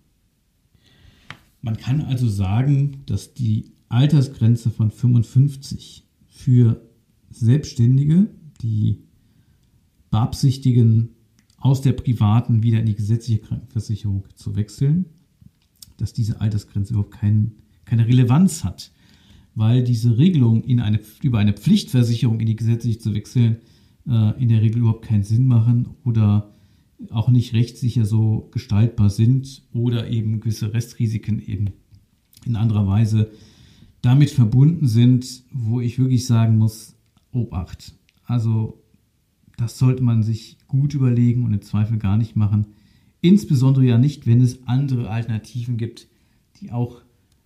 Man 1.63 1.78
kann 1.78 2.02
also 2.02 2.28
sagen, 2.28 3.04
dass 3.06 3.34
die 3.34 3.71
Altersgrenze 3.88 4.69
von 4.69 4.91
55 4.91 6.06
für 6.28 6.89
Selbstständige, 7.32 8.30
die 8.62 8.99
beabsichtigen, 10.12 11.10
aus 11.58 11.80
der 11.80 11.93
privaten 11.93 12.63
wieder 12.63 12.82
in 12.82 12.86
die 12.86 12.95
gesetzliche 12.95 13.39
Krankenversicherung 13.39 14.26
zu 14.36 14.58
wechseln, 14.58 15.06
dass 15.95 16.12
diese 16.12 16.41
Altersgrenze 16.41 16.93
überhaupt 16.93 17.13
kein, 17.13 17.54
keine 17.86 18.06
Relevanz 18.08 18.65
hat, 18.65 18.91
weil 19.56 19.86
diese 19.86 20.17
Regelung 20.17 20.65
in 20.65 20.82
eine, 20.82 20.99
über 21.21 21.39
eine 21.39 21.54
Pflichtversicherung 21.54 22.41
in 22.41 22.47
die 22.47 22.58
gesetzliche 22.58 22.99
zu 22.99 23.13
wechseln 23.13 23.60
äh, 24.06 24.41
in 24.41 24.49
der 24.49 24.62
Regel 24.62 24.80
überhaupt 24.80 25.06
keinen 25.06 25.23
Sinn 25.23 25.47
machen 25.47 25.91
oder 26.04 26.52
auch 27.10 27.29
nicht 27.29 27.53
rechtssicher 27.53 28.06
so 28.06 28.49
gestaltbar 28.51 29.10
sind 29.10 29.63
oder 29.73 30.10
eben 30.10 30.39
gewisse 30.39 30.73
Restrisiken 30.73 31.39
eben 31.39 31.71
in 32.45 32.56
anderer 32.56 32.88
Weise 32.88 33.32
damit 34.01 34.32
verbunden 34.32 34.88
sind, 34.88 35.43
wo 35.51 35.79
ich 35.79 35.97
wirklich 35.97 36.25
sagen 36.25 36.58
muss, 36.58 36.95
Obacht. 37.32 37.95
Also 38.25 38.84
das 39.58 39.77
sollte 39.79 40.03
man 40.03 40.23
sich 40.23 40.58
gut 40.67 40.93
überlegen 40.93 41.43
und 41.43 41.53
im 41.53 41.62
Zweifel 41.62 41.97
gar 41.97 42.17
nicht 42.17 42.36
machen. 42.36 42.67
Insbesondere 43.21 43.86
ja 43.86 43.97
nicht, 43.97 44.27
wenn 44.27 44.41
es 44.41 44.67
andere 44.67 45.10
Alternativen 45.10 45.77
gibt, 45.77 46.08
die 46.60 46.71
auch 46.71 47.01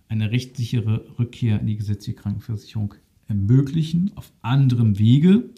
eine 0.08 0.30
rechtssichere 0.30 1.06
Rückkehr 1.18 1.60
in 1.60 1.66
die 1.66 1.76
gesetzliche 1.76 2.18
Krankenversicherung 2.18 2.94
ermöglichen, 3.28 4.10
auf 4.16 4.32
anderem 4.42 4.98
Wege, 4.98 5.50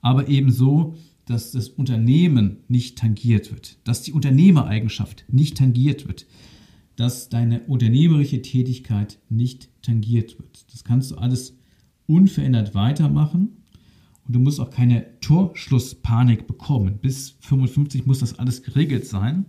aber 0.00 0.28
ebenso, 0.28 0.96
dass 1.32 1.52
das 1.52 1.68
Unternehmen 1.68 2.58
nicht 2.68 2.98
tangiert 2.98 3.50
wird, 3.50 3.78
dass 3.84 4.02
die 4.02 4.12
Unternehmereigenschaft 4.12 5.24
nicht 5.28 5.56
tangiert 5.56 6.06
wird, 6.06 6.26
dass 6.96 7.28
deine 7.28 7.62
unternehmerische 7.62 8.42
Tätigkeit 8.42 9.18
nicht 9.28 9.68
tangiert 9.82 10.38
wird. 10.38 10.72
Das 10.72 10.84
kannst 10.84 11.10
du 11.10 11.16
alles 11.16 11.56
unverändert 12.06 12.74
weitermachen 12.74 13.62
und 14.26 14.34
du 14.34 14.38
musst 14.38 14.60
auch 14.60 14.70
keine 14.70 15.18
Torschlusspanik 15.20 16.46
bekommen. 16.46 16.98
Bis 16.98 17.36
55 17.40 18.06
muss 18.06 18.20
das 18.20 18.38
alles 18.38 18.62
geregelt 18.62 19.06
sein, 19.06 19.46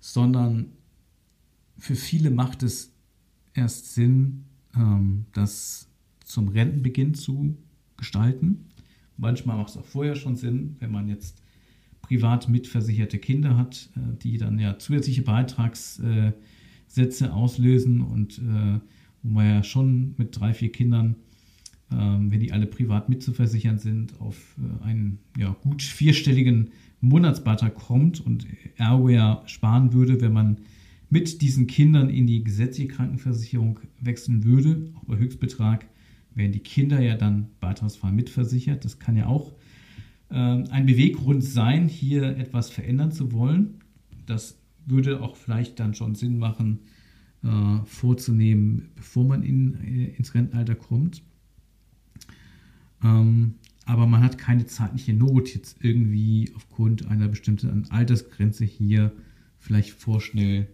sondern 0.00 0.72
für 1.78 1.94
viele 1.94 2.30
macht 2.30 2.62
es 2.64 2.92
erst 3.54 3.94
Sinn, 3.94 4.44
ähm, 4.74 5.26
das 5.32 5.88
zum 6.24 6.48
Rentenbeginn 6.48 7.14
zu 7.14 7.56
gestalten. 7.96 8.66
Manchmal 9.18 9.58
macht 9.58 9.70
es 9.70 9.76
auch 9.76 9.84
vorher 9.84 10.14
schon 10.14 10.36
Sinn, 10.36 10.76
wenn 10.78 10.90
man 10.90 11.08
jetzt 11.08 11.42
privat 12.00 12.48
mitversicherte 12.48 13.18
Kinder 13.18 13.56
hat, 13.56 13.90
äh, 13.96 14.16
die 14.22 14.38
dann 14.38 14.58
ja 14.58 14.78
zusätzliche 14.78 15.22
Beitragssätze 15.22 16.32
auslösen 17.32 18.00
und 18.00 18.38
äh, 18.38 18.80
wo 19.22 19.30
man 19.30 19.46
ja 19.46 19.62
schon 19.62 20.14
mit 20.16 20.38
drei, 20.38 20.54
vier 20.54 20.70
Kindern, 20.70 21.16
ähm, 21.90 22.30
wenn 22.30 22.40
die 22.40 22.52
alle 22.52 22.66
privat 22.66 23.08
mitzuversichern 23.08 23.78
sind, 23.78 24.20
auf 24.20 24.56
äh, 24.58 24.84
einen 24.84 25.18
ja, 25.36 25.54
gut 25.62 25.82
vierstelligen 25.82 26.70
Monatsbeitrag 27.00 27.74
kommt 27.74 28.20
und 28.20 28.46
ja 28.78 29.42
sparen 29.46 29.92
würde, 29.92 30.20
wenn 30.20 30.32
man 30.32 30.58
mit 31.10 31.42
diesen 31.42 31.66
Kindern 31.66 32.10
in 32.10 32.26
die 32.26 32.44
gesetzliche 32.44 32.88
Krankenversicherung 32.88 33.80
wechseln 34.00 34.44
würde, 34.44 34.90
auch 34.96 35.04
bei 35.04 35.16
Höchstbetrag, 35.16 35.86
werden 36.38 36.52
die 36.52 36.60
Kinder 36.60 37.00
ja 37.00 37.16
dann 37.16 37.48
beitragsfrei 37.60 38.12
mitversichert. 38.12 38.84
Das 38.84 38.98
kann 38.98 39.16
ja 39.16 39.26
auch 39.26 39.52
äh, 40.30 40.34
ein 40.34 40.86
Beweggrund 40.86 41.44
sein, 41.44 41.88
hier 41.88 42.36
etwas 42.38 42.70
verändern 42.70 43.12
zu 43.12 43.32
wollen. 43.32 43.80
Das 44.24 44.58
würde 44.86 45.20
auch 45.20 45.36
vielleicht 45.36 45.78
dann 45.80 45.94
schon 45.94 46.14
Sinn 46.14 46.38
machen, 46.38 46.80
äh, 47.42 47.84
vorzunehmen, 47.84 48.88
bevor 48.96 49.24
man 49.24 49.42
in, 49.42 49.74
äh, 49.84 50.16
ins 50.16 50.34
Rentenalter 50.34 50.74
kommt. 50.74 51.22
Ähm, 53.02 53.54
aber 53.84 54.06
man 54.06 54.22
hat 54.22 54.38
keine 54.38 54.66
zeitliche 54.66 55.14
Not, 55.14 55.54
jetzt 55.54 55.78
irgendwie 55.82 56.52
aufgrund 56.54 57.06
einer 57.08 57.28
bestimmten 57.28 57.90
Altersgrenze 57.90 58.64
hier 58.64 59.12
vielleicht 59.58 59.90
vorschnell 59.90 60.68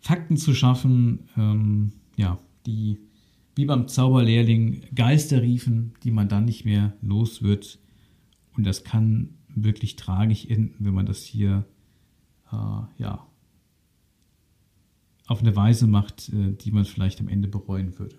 Fakten 0.00 0.36
zu 0.36 0.54
schaffen, 0.54 1.28
ähm, 1.36 1.92
ja, 2.16 2.38
die 2.66 2.98
wie 3.56 3.64
beim 3.64 3.88
Zauberlehrling 3.88 4.82
Geister 4.94 5.42
riefen, 5.42 5.94
die 6.02 6.10
man 6.10 6.28
dann 6.28 6.44
nicht 6.44 6.64
mehr 6.64 6.94
los 7.02 7.42
wird. 7.42 7.78
Und 8.56 8.64
das 8.64 8.84
kann 8.84 9.30
wirklich 9.54 9.96
tragisch 9.96 10.46
enden, 10.46 10.84
wenn 10.84 10.94
man 10.94 11.06
das 11.06 11.24
hier 11.24 11.64
äh, 12.52 13.02
ja, 13.02 13.26
auf 15.26 15.40
eine 15.40 15.54
Weise 15.56 15.86
macht, 15.86 16.28
äh, 16.30 16.52
die 16.52 16.70
man 16.70 16.84
vielleicht 16.84 17.20
am 17.20 17.28
Ende 17.28 17.48
bereuen 17.48 17.98
würde. 17.98 18.16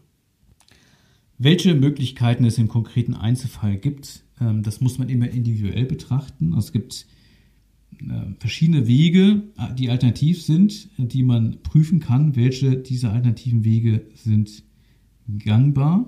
Welche 1.38 1.74
Möglichkeiten 1.74 2.46
es 2.46 2.58
im 2.58 2.68
konkreten 2.68 3.16
Einzelfall 3.16 3.78
gibt, 3.78 4.24
ähm, 4.40 4.64
das 4.64 4.82
muss 4.82 4.98
man 4.98 5.10
immer 5.10 5.30
individuell 5.30 5.86
betrachten. 5.86 6.54
Also 6.54 6.68
es 6.68 6.72
gibt 6.72 7.08
äh, 8.00 8.34
verschiedene 8.40 8.88
Wege, 8.88 9.44
äh, 9.58 9.74
die 9.74 9.90
alternativ 9.90 10.44
sind, 10.44 10.90
die 10.98 11.24
man 11.24 11.62
prüfen 11.64 12.00
kann, 12.00 12.36
welche 12.36 12.78
dieser 12.78 13.12
alternativen 13.12 13.64
Wege 13.64 14.06
sind 14.14 14.64
gangbar. 15.40 16.06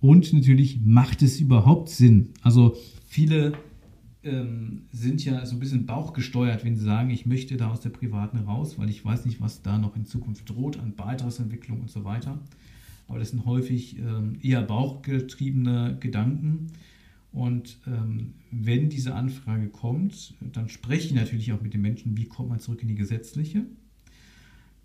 Und 0.00 0.32
natürlich 0.32 0.80
macht 0.84 1.22
es 1.22 1.40
überhaupt 1.40 1.88
Sinn. 1.88 2.30
Also 2.42 2.76
viele 3.06 3.54
ähm, 4.22 4.82
sind 4.92 5.24
ja 5.24 5.44
so 5.44 5.56
ein 5.56 5.60
bisschen 5.60 5.86
bauchgesteuert, 5.86 6.64
wenn 6.64 6.76
sie 6.76 6.84
sagen, 6.84 7.10
ich 7.10 7.26
möchte 7.26 7.56
da 7.56 7.70
aus 7.70 7.80
der 7.80 7.90
privaten 7.90 8.38
raus, 8.38 8.78
weil 8.78 8.90
ich 8.90 9.04
weiß 9.04 9.26
nicht, 9.26 9.40
was 9.40 9.62
da 9.62 9.78
noch 9.78 9.96
in 9.96 10.04
Zukunft 10.04 10.48
droht 10.48 10.78
an 10.78 10.94
Beitragsentwicklung 10.94 11.80
und 11.80 11.90
so 11.90 12.04
weiter. 12.04 12.38
Aber 13.08 13.18
das 13.18 13.30
sind 13.30 13.44
häufig 13.46 13.98
ähm, 13.98 14.38
eher 14.42 14.62
bauchgetriebene 14.62 15.96
Gedanken. 15.98 16.68
Und 17.32 17.78
ähm, 17.86 18.34
wenn 18.50 18.88
diese 18.88 19.14
Anfrage 19.14 19.68
kommt, 19.68 20.34
dann 20.40 20.68
spreche 20.68 21.06
ich 21.06 21.14
natürlich 21.14 21.52
auch 21.52 21.60
mit 21.60 21.74
den 21.74 21.80
Menschen, 21.80 22.16
wie 22.16 22.26
kommt 22.26 22.48
man 22.50 22.60
zurück 22.60 22.82
in 22.82 22.88
die 22.88 22.94
gesetzliche. 22.94 23.64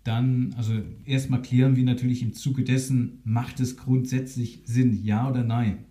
Dann, 0.04 0.54
also 0.56 0.74
erstmal 1.06 1.42
klären 1.42 1.76
wir 1.76 1.84
natürlich 1.84 2.22
im 2.22 2.34
Zuge 2.34 2.62
dessen, 2.62 3.20
macht 3.24 3.60
es 3.60 3.76
grundsätzlich 3.76 4.62
Sinn, 4.64 5.02
ja 5.02 5.28
oder 5.28 5.42
nein. 5.42 5.84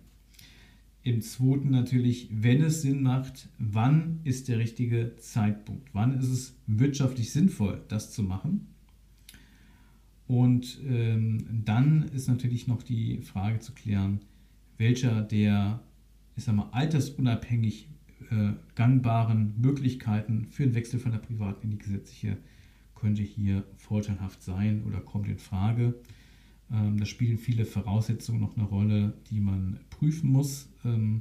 Im 1.02 1.20
zweiten 1.20 1.70
natürlich, 1.70 2.28
wenn 2.30 2.62
es 2.62 2.80
Sinn 2.82 3.02
macht, 3.02 3.48
wann 3.58 4.20
ist 4.24 4.48
der 4.48 4.58
richtige 4.58 5.16
Zeitpunkt? 5.16 5.90
Wann 5.92 6.18
ist 6.18 6.28
es 6.28 6.56
wirtschaftlich 6.66 7.30
sinnvoll, 7.30 7.82
das 7.88 8.12
zu 8.12 8.22
machen? 8.22 8.68
Und 10.26 10.80
ähm, 10.88 11.46
dann 11.64 12.04
ist 12.14 12.28
natürlich 12.28 12.66
noch 12.66 12.82
die 12.82 13.20
Frage 13.20 13.58
zu 13.58 13.72
klären, 13.74 14.20
welcher 14.78 15.20
der 15.20 15.82
ich 16.36 16.44
sag 16.44 16.54
mal, 16.54 16.68
altersunabhängig 16.72 17.88
äh, 18.30 18.52
gangbaren 18.74 19.54
Möglichkeiten 19.60 20.46
für 20.46 20.64
einen 20.64 20.74
Wechsel 20.74 20.98
von 20.98 21.12
der 21.12 21.18
privaten 21.18 21.64
in 21.64 21.70
die 21.70 21.78
gesetzliche 21.78 22.38
könnte 22.94 23.22
hier 23.22 23.64
vorteilhaft 23.76 24.42
sein 24.42 24.84
oder 24.84 25.00
kommt 25.00 25.28
in 25.28 25.38
Frage. 25.38 25.94
Ähm, 26.72 26.98
da 26.98 27.06
spielen 27.06 27.38
viele 27.38 27.64
Voraussetzungen 27.64 28.40
noch 28.40 28.56
eine 28.56 28.66
Rolle, 28.66 29.14
die 29.30 29.40
man 29.40 29.80
prüfen 29.90 30.30
muss. 30.30 30.68
Ähm, 30.84 31.20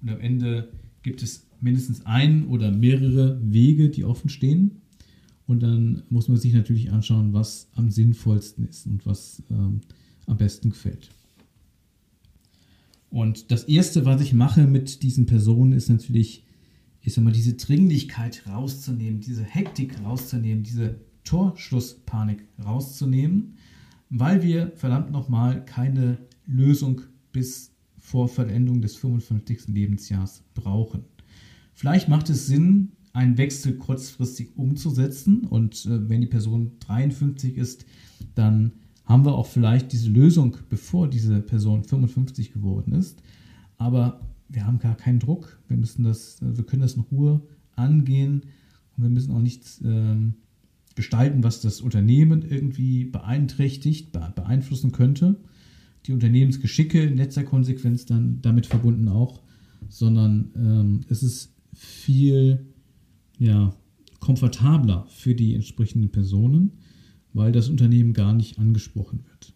und 0.00 0.08
am 0.10 0.20
Ende 0.20 0.72
gibt 1.02 1.22
es 1.22 1.46
mindestens 1.60 2.06
ein 2.06 2.46
oder 2.46 2.70
mehrere 2.70 3.40
Wege, 3.42 3.90
die 3.90 4.04
offen 4.04 4.28
stehen. 4.28 4.82
Und 5.46 5.62
dann 5.62 6.02
muss 6.08 6.28
man 6.28 6.38
sich 6.38 6.54
natürlich 6.54 6.90
anschauen, 6.90 7.32
was 7.32 7.68
am 7.74 7.90
sinnvollsten 7.90 8.66
ist 8.66 8.86
und 8.86 9.04
was 9.04 9.42
ähm, 9.50 9.80
am 10.26 10.36
besten 10.36 10.70
gefällt. 10.70 11.10
Und 13.10 13.50
das 13.50 13.64
Erste, 13.64 14.04
was 14.04 14.20
ich 14.20 14.32
mache 14.32 14.66
mit 14.66 15.02
diesen 15.02 15.26
Personen, 15.26 15.72
ist 15.72 15.88
natürlich, 15.88 16.44
ich 17.00 17.14
sag 17.14 17.22
mal, 17.22 17.32
diese 17.32 17.54
Dringlichkeit 17.54 18.44
rauszunehmen, 18.48 19.20
diese 19.20 19.44
Hektik 19.44 20.02
rauszunehmen, 20.02 20.64
diese 20.64 20.98
Torschlusspanik 21.24 22.46
rauszunehmen, 22.64 23.56
weil 24.10 24.42
wir 24.42 24.72
verdammt 24.76 25.10
nochmal 25.10 25.64
keine 25.64 26.18
Lösung 26.46 27.00
bis 27.32 27.72
vor 27.98 28.28
Vollendung 28.28 28.80
des 28.80 28.96
55. 28.96 29.68
Lebensjahres 29.68 30.44
brauchen. 30.54 31.04
Vielleicht 31.72 32.08
macht 32.08 32.30
es 32.30 32.46
Sinn, 32.46 32.92
einen 33.12 33.38
Wechsel 33.38 33.76
kurzfristig 33.76 34.56
umzusetzen 34.56 35.44
und 35.44 35.86
äh, 35.86 36.08
wenn 36.08 36.20
die 36.20 36.26
Person 36.26 36.72
53 36.80 37.56
ist, 37.56 37.86
dann 38.34 38.72
haben 39.04 39.24
wir 39.24 39.34
auch 39.34 39.46
vielleicht 39.46 39.92
diese 39.92 40.10
Lösung, 40.10 40.56
bevor 40.68 41.08
diese 41.08 41.40
Person 41.40 41.84
55 41.84 42.52
geworden 42.52 42.92
ist. 42.92 43.22
Aber 43.76 44.20
wir 44.48 44.66
haben 44.66 44.78
gar 44.78 44.96
keinen 44.96 45.18
Druck. 45.18 45.60
Wir 45.68 45.76
müssen 45.76 46.04
das, 46.04 46.38
wir 46.40 46.64
können 46.64 46.82
das 46.82 46.94
in 46.94 47.02
Ruhe 47.02 47.40
angehen 47.76 48.42
und 48.96 49.02
wir 49.02 49.10
müssen 49.10 49.32
auch 49.32 49.40
nichts 49.40 49.80
ähm, 49.84 50.34
gestalten, 50.94 51.42
was 51.42 51.60
das 51.60 51.80
Unternehmen 51.80 52.42
irgendwie 52.42 53.04
beeinträchtigt, 53.04 54.12
beeinflussen 54.12 54.92
könnte. 54.92 55.36
Die 56.06 56.12
Unternehmensgeschicke 56.12 57.02
in 57.02 57.16
letzter 57.16 57.44
Konsequenz 57.44 58.06
dann 58.06 58.40
damit 58.42 58.66
verbunden 58.66 59.08
auch, 59.08 59.42
sondern 59.88 60.50
ähm, 60.56 61.00
es 61.08 61.22
ist 61.22 61.54
viel 61.72 62.66
ja, 63.38 63.74
komfortabler 64.20 65.06
für 65.08 65.34
die 65.34 65.54
entsprechenden 65.54 66.10
Personen 66.10 66.72
weil 67.34 67.52
das 67.52 67.68
Unternehmen 67.68 68.14
gar 68.14 68.32
nicht 68.32 68.58
angesprochen 68.58 69.24
wird. 69.28 69.52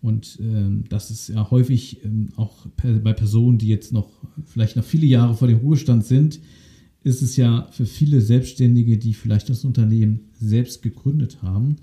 Und 0.00 0.38
ähm, 0.40 0.84
das 0.88 1.10
ist 1.10 1.28
ja 1.28 1.50
häufig 1.50 2.04
ähm, 2.04 2.28
auch 2.36 2.66
bei 2.76 3.12
Personen, 3.12 3.58
die 3.58 3.66
jetzt 3.66 3.92
noch 3.92 4.08
vielleicht 4.46 4.76
noch 4.76 4.84
viele 4.84 5.06
Jahre 5.06 5.34
vor 5.34 5.48
dem 5.48 5.58
Ruhestand 5.58 6.06
sind, 6.06 6.40
ist 7.02 7.22
es 7.22 7.36
ja 7.36 7.68
für 7.70 7.86
viele 7.86 8.20
Selbstständige, 8.20 8.98
die 8.98 9.14
vielleicht 9.14 9.48
das 9.48 9.64
Unternehmen 9.64 10.20
selbst 10.34 10.82
gegründet 10.82 11.42
haben, 11.42 11.76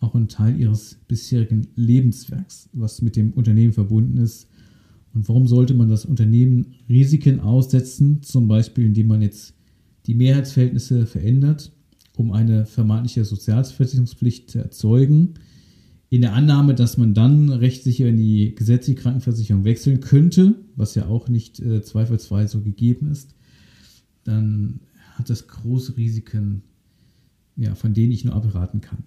auch 0.00 0.14
ein 0.14 0.28
Teil 0.28 0.58
ihres 0.58 0.98
bisherigen 1.08 1.68
Lebenswerks, 1.76 2.68
was 2.72 3.02
mit 3.02 3.16
dem 3.16 3.32
Unternehmen 3.32 3.72
verbunden 3.72 4.18
ist. 4.18 4.48
Und 5.14 5.28
warum 5.28 5.46
sollte 5.46 5.74
man 5.74 5.88
das 5.88 6.04
Unternehmen 6.04 6.74
Risiken 6.88 7.40
aussetzen, 7.40 8.22
zum 8.22 8.48
Beispiel 8.48 8.86
indem 8.86 9.08
man 9.08 9.22
jetzt 9.22 9.54
die 10.06 10.14
Mehrheitsverhältnisse 10.14 11.06
verändert 11.06 11.72
um 12.16 12.32
eine 12.32 12.66
vermeintliche 12.66 13.24
Sozialversicherungspflicht 13.24 14.50
zu 14.50 14.58
erzeugen, 14.58 15.34
in 16.10 16.20
der 16.20 16.34
Annahme, 16.34 16.74
dass 16.74 16.98
man 16.98 17.14
dann 17.14 17.48
rechtssicher 17.48 18.06
in 18.06 18.18
die 18.18 18.54
gesetzliche 18.54 19.00
Krankenversicherung 19.00 19.64
wechseln 19.64 20.00
könnte, 20.00 20.56
was 20.76 20.94
ja 20.94 21.06
auch 21.06 21.28
nicht 21.28 21.58
äh, 21.60 21.82
zweifelsfrei 21.82 22.46
so 22.46 22.60
gegeben 22.60 23.10
ist, 23.10 23.34
dann 24.24 24.80
hat 25.14 25.30
das 25.30 25.48
große 25.48 25.96
Risiken, 25.96 26.62
ja, 27.56 27.74
von 27.74 27.94
denen 27.94 28.12
ich 28.12 28.24
nur 28.24 28.34
abraten 28.34 28.80
kann. 28.80 29.04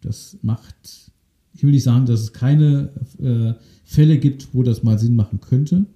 Das 0.00 0.38
macht, 0.42 1.10
ich 1.54 1.62
will 1.62 1.70
nicht 1.70 1.82
sagen, 1.82 2.06
dass 2.06 2.20
es 2.20 2.32
keine 2.32 2.90
äh, 3.18 3.54
Fälle 3.84 4.18
gibt, 4.18 4.54
wo 4.54 4.62
das 4.62 4.82
mal 4.82 4.98
Sinn 4.98 5.16
machen 5.16 5.40
könnte, 5.40 5.86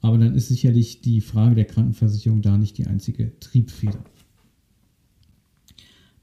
aber 0.00 0.18
dann 0.18 0.34
ist 0.34 0.48
sicherlich 0.48 1.00
die 1.00 1.20
Frage 1.20 1.54
der 1.54 1.64
Krankenversicherung 1.64 2.42
da 2.42 2.56
nicht 2.56 2.78
die 2.78 2.86
einzige 2.86 3.38
Triebfeder. 3.40 4.02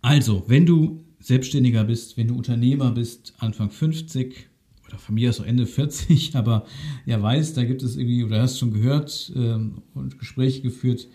Also, 0.01 0.43
wenn 0.47 0.65
du 0.65 1.03
Selbstständiger 1.19 1.83
bist, 1.83 2.17
wenn 2.17 2.27
du 2.27 2.35
Unternehmer 2.35 2.91
bist, 2.91 3.33
Anfang 3.39 3.69
50 3.69 4.47
oder 4.87 4.97
von 4.97 5.15
mir 5.15 5.29
aus 5.29 5.41
auch 5.41 5.45
Ende 5.45 5.65
40, 5.65 6.35
aber 6.35 6.65
ja 7.05 7.21
weiß, 7.21 7.53
da 7.53 7.63
gibt 7.63 7.83
es 7.83 7.97
irgendwie, 7.97 8.23
oder 8.23 8.41
hast 8.41 8.59
schon 8.59 8.71
gehört 8.71 9.31
ähm, 9.35 9.81
und 9.93 10.19
Gespräche 10.19 10.61
geführt, 10.61 11.07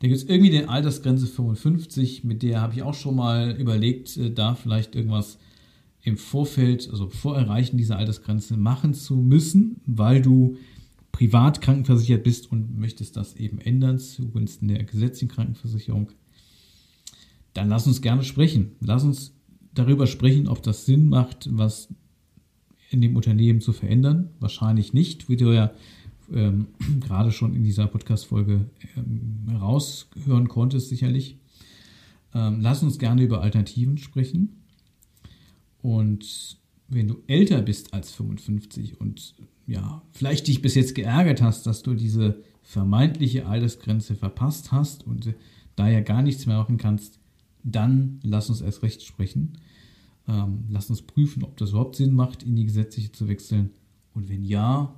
da 0.00 0.08
gibt 0.08 0.16
es 0.16 0.24
irgendwie 0.24 0.56
eine 0.56 0.68
Altersgrenze 0.68 1.26
55, 1.26 2.24
mit 2.24 2.42
der 2.42 2.60
habe 2.60 2.74
ich 2.74 2.82
auch 2.82 2.94
schon 2.94 3.16
mal 3.16 3.52
überlegt, 3.58 4.16
äh, 4.16 4.30
da 4.30 4.54
vielleicht 4.54 4.94
irgendwas 4.94 5.38
im 6.02 6.16
Vorfeld, 6.16 6.88
also 6.90 7.08
vor 7.08 7.36
Erreichen 7.36 7.76
dieser 7.76 7.96
Altersgrenze 7.96 8.56
machen 8.56 8.94
zu 8.94 9.16
müssen, 9.16 9.80
weil 9.86 10.22
du 10.22 10.56
privat 11.12 11.60
krankenversichert 11.60 12.24
bist 12.24 12.50
und 12.50 12.78
möchtest 12.78 13.16
das 13.16 13.36
eben 13.36 13.60
ändern 13.60 13.98
zugunsten 13.98 14.68
der 14.68 14.84
gesetzlichen 14.84 15.28
Krankenversicherung 15.28 16.12
dann 17.54 17.68
lass 17.68 17.86
uns 17.86 18.02
gerne 18.02 18.22
sprechen. 18.22 18.72
Lass 18.80 19.04
uns 19.04 19.34
darüber 19.74 20.06
sprechen, 20.06 20.48
ob 20.48 20.62
das 20.62 20.86
Sinn 20.86 21.08
macht, 21.08 21.48
was 21.50 21.88
in 22.90 23.00
dem 23.00 23.16
Unternehmen 23.16 23.60
zu 23.60 23.72
verändern. 23.72 24.30
Wahrscheinlich 24.40 24.92
nicht, 24.92 25.28
wie 25.28 25.36
du 25.36 25.52
ja 25.52 25.72
ähm, 26.32 26.68
gerade 27.00 27.32
schon 27.32 27.54
in 27.54 27.64
dieser 27.64 27.86
Podcast-Folge 27.86 28.66
ähm, 28.96 29.46
heraushören 29.48 30.48
konntest, 30.48 30.88
sicherlich. 30.88 31.38
Ähm, 32.34 32.60
lass 32.60 32.82
uns 32.82 32.98
gerne 32.98 33.22
über 33.22 33.42
Alternativen 33.42 33.98
sprechen. 33.98 34.62
Und 35.82 36.58
wenn 36.88 37.08
du 37.08 37.22
älter 37.26 37.62
bist 37.62 37.94
als 37.94 38.12
55 38.12 39.00
und 39.00 39.34
ja, 39.66 40.02
vielleicht 40.12 40.48
dich 40.48 40.62
bis 40.62 40.74
jetzt 40.74 40.94
geärgert 40.94 41.40
hast, 41.40 41.66
dass 41.66 41.82
du 41.82 41.94
diese 41.94 42.42
vermeintliche 42.62 43.46
Altersgrenze 43.46 44.14
verpasst 44.14 44.72
hast 44.72 45.06
und 45.06 45.34
daher 45.76 46.02
gar 46.02 46.22
nichts 46.22 46.46
mehr 46.46 46.58
machen 46.58 46.76
kannst, 46.76 47.20
dann 47.62 48.20
lass 48.22 48.50
uns 48.50 48.60
erst 48.60 48.82
recht 48.82 49.02
sprechen. 49.02 49.58
Ähm, 50.28 50.64
lass 50.68 50.90
uns 50.90 51.02
prüfen, 51.02 51.44
ob 51.44 51.56
das 51.56 51.70
überhaupt 51.70 51.96
Sinn 51.96 52.14
macht, 52.14 52.42
in 52.42 52.56
die 52.56 52.66
gesetzliche 52.66 53.12
zu 53.12 53.28
wechseln. 53.28 53.70
Und 54.14 54.28
wenn 54.28 54.44
ja, 54.44 54.94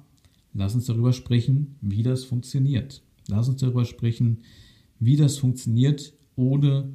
lass 0.55 0.75
uns 0.75 0.87
darüber 0.87 1.12
sprechen, 1.12 1.77
wie 1.81 2.03
das 2.03 2.25
funktioniert. 2.25 3.03
Lass 3.29 3.49
uns 3.49 3.61
darüber 3.61 3.85
sprechen, 3.85 4.43
wie 4.99 5.17
das 5.17 5.38
funktioniert, 5.38 6.12
ohne 6.37 6.93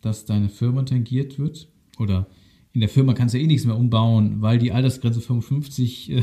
dass 0.00 0.24
deine 0.24 0.48
Firma 0.48 0.82
tangiert 0.82 1.38
wird. 1.38 1.68
Oder 1.98 2.26
in 2.72 2.80
der 2.80 2.88
Firma 2.88 3.14
kannst 3.14 3.34
du 3.34 3.38
eh 3.38 3.46
nichts 3.46 3.66
mehr 3.66 3.76
umbauen, 3.76 4.42
weil 4.42 4.58
die 4.58 4.72
Altersgrenze 4.72 5.20
55 5.20 6.10
äh, 6.12 6.22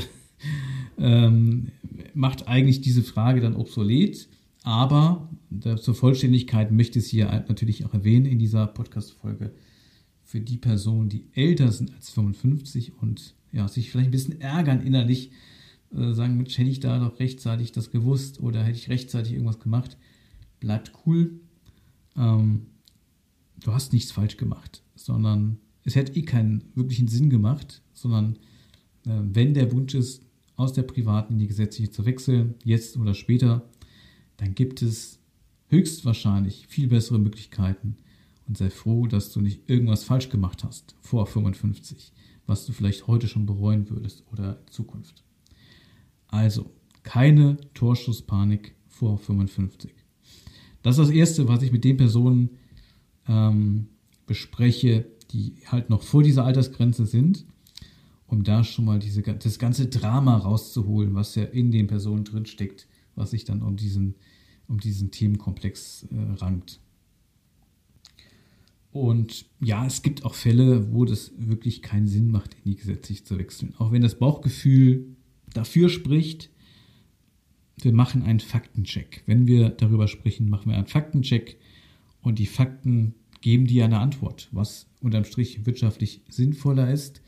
ähm, 0.97 1.71
macht 2.13 2.47
eigentlich 2.47 2.81
diese 2.81 3.03
Frage 3.03 3.41
dann 3.41 3.55
obsolet. 3.55 4.27
Aber 4.63 5.29
zur 5.77 5.95
Vollständigkeit 5.95 6.71
möchte 6.71 6.99
ich 6.99 7.05
es 7.05 7.11
hier 7.11 7.45
natürlich 7.47 7.85
auch 7.85 7.93
erwähnen 7.93 8.25
in 8.25 8.37
dieser 8.37 8.67
Podcast-Folge. 8.67 9.53
für 10.23 10.39
die 10.39 10.57
Personen, 10.57 11.09
die 11.09 11.25
älter 11.33 11.71
sind 11.71 11.93
als 11.93 12.09
55 12.11 12.93
und 13.01 13.35
ja, 13.51 13.67
sich 13.67 13.91
vielleicht 13.91 14.09
ein 14.09 14.11
bisschen 14.11 14.39
ärgern 14.39 14.81
innerlich, 14.81 15.31
äh, 15.95 16.13
sagen, 16.13 16.37
Mensch, 16.37 16.57
hätte 16.57 16.69
ich 16.69 16.79
da 16.79 16.99
doch 16.99 17.19
rechtzeitig 17.19 17.71
das 17.71 17.91
gewusst 17.91 18.39
oder 18.39 18.63
hätte 18.63 18.77
ich 18.77 18.89
rechtzeitig 18.89 19.33
irgendwas 19.33 19.59
gemacht, 19.59 19.97
bleibt 20.59 20.91
cool. 21.05 21.39
Ähm, 22.15 22.67
du 23.63 23.73
hast 23.73 23.93
nichts 23.93 24.11
falsch 24.11 24.37
gemacht, 24.37 24.83
sondern 24.95 25.57
es 25.83 25.95
hätte 25.95 26.15
eh 26.15 26.23
keinen 26.23 26.63
wirklichen 26.75 27.07
Sinn 27.07 27.29
gemacht, 27.29 27.81
sondern 27.93 28.37
äh, 29.05 29.19
wenn 29.21 29.53
der 29.53 29.71
Wunsch 29.71 29.93
ist, 29.93 30.23
aus 30.55 30.73
der 30.73 30.83
privaten 30.83 31.33
in 31.33 31.39
die 31.39 31.47
gesetzliche 31.47 31.91
zu 31.91 32.05
wechseln, 32.05 32.55
jetzt 32.63 32.97
oder 32.97 33.13
später, 33.13 33.67
dann 34.37 34.53
gibt 34.53 34.81
es 34.81 35.19
höchstwahrscheinlich 35.69 36.67
viel 36.67 36.87
bessere 36.87 37.17
Möglichkeiten 37.17 37.97
und 38.47 38.57
sei 38.57 38.69
froh, 38.69 39.07
dass 39.07 39.31
du 39.31 39.41
nicht 39.41 39.69
irgendwas 39.69 40.03
falsch 40.03 40.29
gemacht 40.29 40.63
hast 40.63 40.95
vor 40.99 41.25
55, 41.25 42.11
was 42.45 42.65
du 42.65 42.73
vielleicht 42.73 43.07
heute 43.07 43.27
schon 43.27 43.45
bereuen 43.45 43.89
würdest 43.89 44.23
oder 44.31 44.59
in 44.59 44.71
Zukunft. 44.71 45.23
Also, 46.31 46.71
keine 47.03 47.57
Torschusspanik 47.73 48.73
vor 48.87 49.17
55. 49.17 49.91
Das 50.81 50.97
ist 50.97 51.07
das 51.07 51.15
Erste, 51.15 51.47
was 51.47 51.61
ich 51.61 51.71
mit 51.71 51.83
den 51.83 51.97
Personen 51.97 52.49
ähm, 53.27 53.87
bespreche, 54.25 55.05
die 55.31 55.55
halt 55.67 55.89
noch 55.89 56.01
vor 56.01 56.23
dieser 56.23 56.45
Altersgrenze 56.45 57.05
sind, 57.05 57.45
um 58.27 58.43
da 58.43 58.63
schon 58.63 58.85
mal 58.85 58.99
diese, 58.99 59.21
das 59.21 59.59
ganze 59.59 59.87
Drama 59.87 60.37
rauszuholen, 60.37 61.13
was 61.13 61.35
ja 61.35 61.43
in 61.43 61.71
den 61.71 61.87
Personen 61.87 62.23
drinsteckt, 62.23 62.87
was 63.15 63.31
sich 63.31 63.43
dann 63.43 63.61
um 63.61 63.75
diesen, 63.75 64.15
um 64.67 64.79
diesen 64.79 65.11
Themenkomplex 65.11 66.07
äh, 66.11 66.41
rankt. 66.41 66.79
Und 68.91 69.45
ja, 69.59 69.85
es 69.85 70.01
gibt 70.01 70.25
auch 70.25 70.33
Fälle, 70.33 70.93
wo 70.93 71.05
das 71.05 71.31
wirklich 71.37 71.81
keinen 71.81 72.07
Sinn 72.07 72.29
macht, 72.29 72.55
in 72.55 72.71
die 72.71 72.75
gesetzlich 72.75 73.25
zu 73.25 73.37
wechseln. 73.37 73.73
Auch 73.77 73.91
wenn 73.91 74.01
das 74.01 74.19
Bauchgefühl 74.19 75.15
dafür 75.53 75.89
spricht, 75.89 76.49
wir 77.81 77.93
machen 77.93 78.23
einen 78.23 78.39
Faktencheck. 78.39 79.23
Wenn 79.25 79.47
wir 79.47 79.69
darüber 79.69 80.07
sprechen, 80.07 80.49
machen 80.49 80.69
wir 80.69 80.77
einen 80.77 80.87
Faktencheck 80.87 81.57
und 82.21 82.39
die 82.39 82.45
Fakten 82.45 83.15
geben 83.41 83.65
dir 83.65 83.85
eine 83.85 83.99
Antwort, 83.99 84.49
was 84.51 84.87
unterm 84.99 85.25
Strich 85.25 85.65
wirtschaftlich 85.65 86.21
sinnvoller 86.29 86.91
ist. 86.91 87.21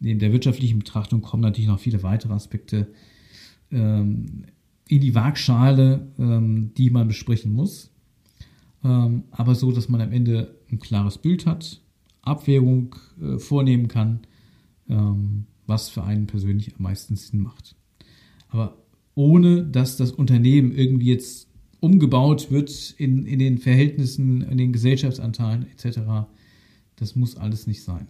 Neben 0.00 0.18
der 0.18 0.32
wirtschaftlichen 0.32 0.78
Betrachtung 0.78 1.20
kommen 1.20 1.42
natürlich 1.42 1.68
noch 1.68 1.78
viele 1.78 2.02
weitere 2.02 2.32
Aspekte 2.32 2.88
ähm, 3.70 4.46
in 4.88 5.00
die 5.00 5.14
Waagschale, 5.14 6.08
ähm, 6.18 6.72
die 6.76 6.90
man 6.90 7.08
besprechen 7.08 7.52
muss. 7.52 7.90
Ähm, 8.82 9.24
aber 9.30 9.54
so, 9.54 9.70
dass 9.72 9.90
man 9.90 10.00
am 10.00 10.12
Ende 10.12 10.56
ein 10.72 10.78
klares 10.78 11.18
Bild 11.18 11.44
hat, 11.44 11.82
Abwägung 12.22 12.96
äh, 13.20 13.38
vornehmen 13.38 13.88
kann, 13.88 14.20
ähm, 14.88 15.46
was 15.70 15.88
für 15.88 16.04
einen 16.04 16.26
persönlich 16.26 16.74
am 16.76 16.82
meisten 16.82 17.16
Sinn 17.16 17.40
macht. 17.40 17.76
Aber 18.48 18.76
ohne 19.14 19.64
dass 19.64 19.96
das 19.96 20.12
Unternehmen 20.12 20.72
irgendwie 20.72 21.06
jetzt 21.06 21.48
umgebaut 21.80 22.50
wird 22.50 22.94
in, 22.98 23.24
in 23.24 23.38
den 23.38 23.56
Verhältnissen, 23.56 24.42
in 24.42 24.58
den 24.58 24.72
Gesellschaftsanteilen 24.72 25.66
etc. 25.70 26.00
Das 26.96 27.16
muss 27.16 27.36
alles 27.36 27.66
nicht 27.66 27.82
sein. 27.82 28.08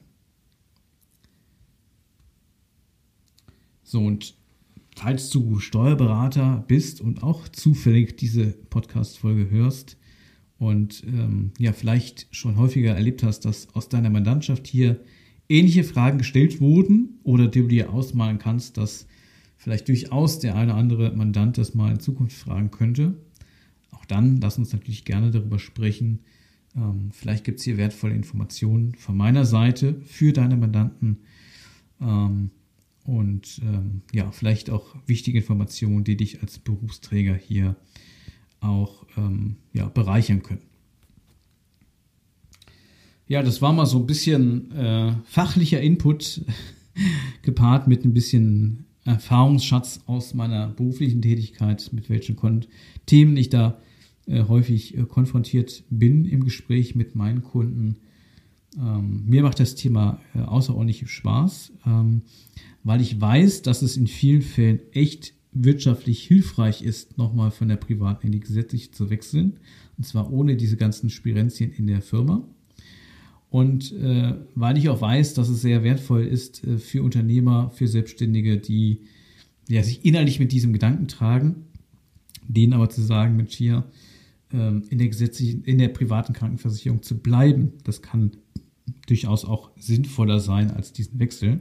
So, 3.84 4.00
und 4.00 4.34
falls 4.96 5.30
du 5.30 5.58
Steuerberater 5.58 6.64
bist 6.66 7.00
und 7.00 7.22
auch 7.22 7.48
zufällig 7.48 8.16
diese 8.16 8.46
Podcast-Folge 8.46 9.50
hörst 9.50 9.96
und 10.58 11.02
ähm, 11.06 11.52
ja, 11.58 11.72
vielleicht 11.72 12.28
schon 12.34 12.56
häufiger 12.56 12.94
erlebt 12.94 13.22
hast, 13.22 13.44
dass 13.44 13.74
aus 13.74 13.88
deiner 13.88 14.10
Mandantschaft 14.10 14.66
hier 14.66 15.00
ähnliche 15.50 15.84
Fragen 15.84 16.18
gestellt 16.18 16.60
wurden 16.60 17.18
oder 17.24 17.48
du 17.48 17.66
dir 17.66 17.92
ausmalen 17.92 18.38
kannst, 18.38 18.76
dass 18.76 19.06
vielleicht 19.56 19.88
durchaus 19.88 20.38
der 20.38 20.54
eine 20.54 20.72
oder 20.72 20.80
andere 20.80 21.12
Mandant 21.12 21.58
das 21.58 21.74
mal 21.74 21.90
in 21.90 22.00
Zukunft 22.00 22.36
fragen 22.36 22.70
könnte, 22.70 23.14
auch 23.90 24.04
dann 24.04 24.40
lass 24.40 24.58
uns 24.58 24.72
natürlich 24.72 25.04
gerne 25.04 25.30
darüber 25.30 25.58
sprechen. 25.58 26.20
Ähm, 26.76 27.10
vielleicht 27.12 27.44
gibt 27.44 27.58
es 27.58 27.64
hier 27.64 27.76
wertvolle 27.76 28.14
Informationen 28.14 28.94
von 28.94 29.16
meiner 29.16 29.44
Seite 29.44 30.00
für 30.06 30.32
deine 30.32 30.56
Mandanten 30.56 31.18
ähm, 32.00 32.50
und 33.04 33.60
ähm, 33.64 34.02
ja, 34.12 34.30
vielleicht 34.30 34.70
auch 34.70 34.94
wichtige 35.06 35.38
Informationen, 35.38 36.04
die 36.04 36.16
dich 36.16 36.42
als 36.42 36.58
Berufsträger 36.58 37.34
hier 37.34 37.76
auch 38.60 39.06
ja, 39.72 39.88
bereichern 39.88 40.42
können. 40.42 40.69
Ja, 43.30 43.44
das 43.44 43.62
war 43.62 43.72
mal 43.72 43.86
so 43.86 43.98
ein 43.98 44.06
bisschen 44.06 44.72
äh, 44.72 45.12
fachlicher 45.22 45.80
Input 45.80 46.44
gepaart 47.42 47.86
mit 47.86 48.04
ein 48.04 48.12
bisschen 48.12 48.86
Erfahrungsschatz 49.04 50.00
aus 50.06 50.34
meiner 50.34 50.66
beruflichen 50.66 51.22
Tätigkeit, 51.22 51.90
mit 51.92 52.10
welchen 52.10 52.34
Kon 52.34 52.66
Themen 53.06 53.36
ich 53.36 53.48
da 53.48 53.78
äh, 54.26 54.42
häufig 54.48 54.98
äh, 54.98 55.04
konfrontiert 55.04 55.84
bin 55.90 56.24
im 56.24 56.42
Gespräch 56.42 56.96
mit 56.96 57.14
meinen 57.14 57.44
Kunden. 57.44 57.98
Ähm, 58.76 59.22
mir 59.26 59.44
macht 59.44 59.60
das 59.60 59.76
Thema 59.76 60.20
äh, 60.34 60.40
außerordentlich 60.40 61.08
Spaß, 61.08 61.70
ähm, 61.86 62.22
weil 62.82 63.00
ich 63.00 63.20
weiß, 63.20 63.62
dass 63.62 63.82
es 63.82 63.96
in 63.96 64.08
vielen 64.08 64.42
Fällen 64.42 64.80
echt 64.90 65.34
wirtschaftlich 65.52 66.24
hilfreich 66.24 66.82
ist, 66.82 67.16
nochmal 67.16 67.52
von 67.52 67.68
der 67.68 67.76
privaten 67.76 68.26
in 68.26 68.32
die 68.32 68.40
gesetzliche 68.40 68.90
zu 68.90 69.08
wechseln. 69.08 69.60
Und 69.96 70.04
zwar 70.04 70.32
ohne 70.32 70.56
diese 70.56 70.76
ganzen 70.76 71.10
Spirenzien 71.10 71.70
in 71.70 71.86
der 71.86 72.02
Firma. 72.02 72.42
Und 73.50 73.92
äh, 73.92 74.34
weil 74.54 74.78
ich 74.78 74.88
auch 74.88 75.00
weiß, 75.00 75.34
dass 75.34 75.48
es 75.48 75.60
sehr 75.60 75.82
wertvoll 75.82 76.24
ist 76.24 76.64
äh, 76.64 76.78
für 76.78 77.02
Unternehmer, 77.02 77.70
für 77.70 77.88
Selbstständige, 77.88 78.58
die 78.58 79.00
ja, 79.68 79.82
sich 79.82 80.04
innerlich 80.04 80.38
mit 80.38 80.52
diesem 80.52 80.72
Gedanken 80.72 81.08
tragen, 81.08 81.66
denen 82.46 82.72
aber 82.72 82.90
zu 82.90 83.02
sagen, 83.02 83.36
Mensch, 83.36 83.54
hier 83.54 83.84
ähm, 84.52 84.84
in 84.88 84.98
der 84.98 85.08
gesetzlichen, 85.08 85.64
in 85.64 85.78
der 85.78 85.88
privaten 85.88 86.32
Krankenversicherung 86.32 87.02
zu 87.02 87.18
bleiben, 87.18 87.72
das 87.84 88.02
kann 88.02 88.32
durchaus 89.06 89.44
auch 89.44 89.70
sinnvoller 89.76 90.38
sein 90.40 90.70
als 90.70 90.92
diesen 90.92 91.18
Wechsel. 91.18 91.60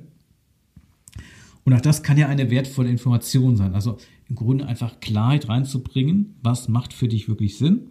Und 1.64 1.74
auch 1.74 1.82
das 1.82 2.04
kann 2.04 2.18
ja 2.18 2.28
eine 2.28 2.50
wertvolle 2.50 2.90
Information 2.90 3.56
sein. 3.56 3.74
Also 3.74 3.98
im 4.28 4.36
Grunde 4.36 4.68
einfach 4.68 5.00
Klarheit 5.00 5.50
reinzubringen, 5.50 6.36
was 6.42 6.68
macht 6.68 6.94
für 6.94 7.08
dich 7.08 7.28
wirklich 7.28 7.58
Sinn. 7.58 7.90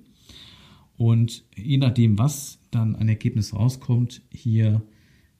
Und 0.98 1.44
je 1.56 1.78
nachdem, 1.78 2.18
was 2.18 2.58
dann 2.70 2.96
ein 2.96 3.08
Ergebnis 3.08 3.54
rauskommt, 3.54 4.20
hier 4.30 4.82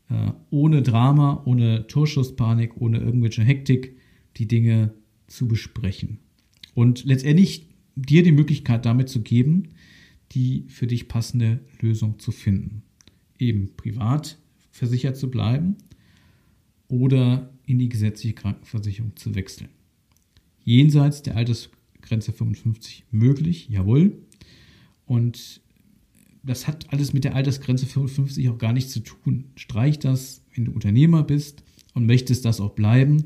äh, 0.09 0.31
ohne 0.51 0.83
Drama, 0.83 1.43
ohne 1.45 1.87
Torschusspanik, 1.89 2.81
ohne 2.81 2.99
irgendwelche 2.99 3.43
Hektik 3.43 3.97
die 4.37 4.49
Dinge 4.49 4.95
zu 5.27 5.49
besprechen. 5.49 6.21
Und 6.75 7.05
letztendlich 7.05 7.67
dir 7.97 8.23
die 8.23 8.33
Möglichkeit 8.33 8.87
damit 8.87 9.09
zu 9.09 9.21
geben, 9.21 9.71
die 10.33 10.65
für 10.69 10.87
dich 10.87 11.09
passende 11.09 11.61
Lösung 11.81 12.21
zu 12.21 12.31
finden. 12.31 12.83
Eben 13.39 13.75
privat 13.77 14.39
versichert 14.71 15.17
zu 15.17 15.29
bleiben 15.29 15.77
oder 16.87 17.53
in 17.67 17.81
die 17.81 17.89
gesetzliche 17.89 18.35
Krankenversicherung 18.35 19.17
zu 19.17 19.35
wechseln. 19.35 19.71
Jenseits 20.63 21.23
der 21.23 21.37
Altersgrenze 21.37 22.33
55 22.33 23.07
möglich, 23.11 23.69
jawohl. 23.69 24.19
Und 25.09 25.63
das 26.43 26.69
hat 26.69 26.93
alles 26.93 27.15
mit 27.15 27.25
der 27.25 27.35
Altersgrenze 27.35 27.87
55 27.87 28.49
auch 28.51 28.59
gar 28.59 28.75
nichts 28.75 28.93
zu 28.93 29.01
tun. 29.01 29.47
Streich 29.57 29.99
das, 29.99 30.45
wenn 30.55 30.67
du 30.67 30.73
Unternehmer 30.73 31.23
bist 31.23 31.65
und 31.95 32.07
möchtest 32.07 32.45
das 32.45 32.61
auch 32.61 32.75
bleiben, 32.75 33.25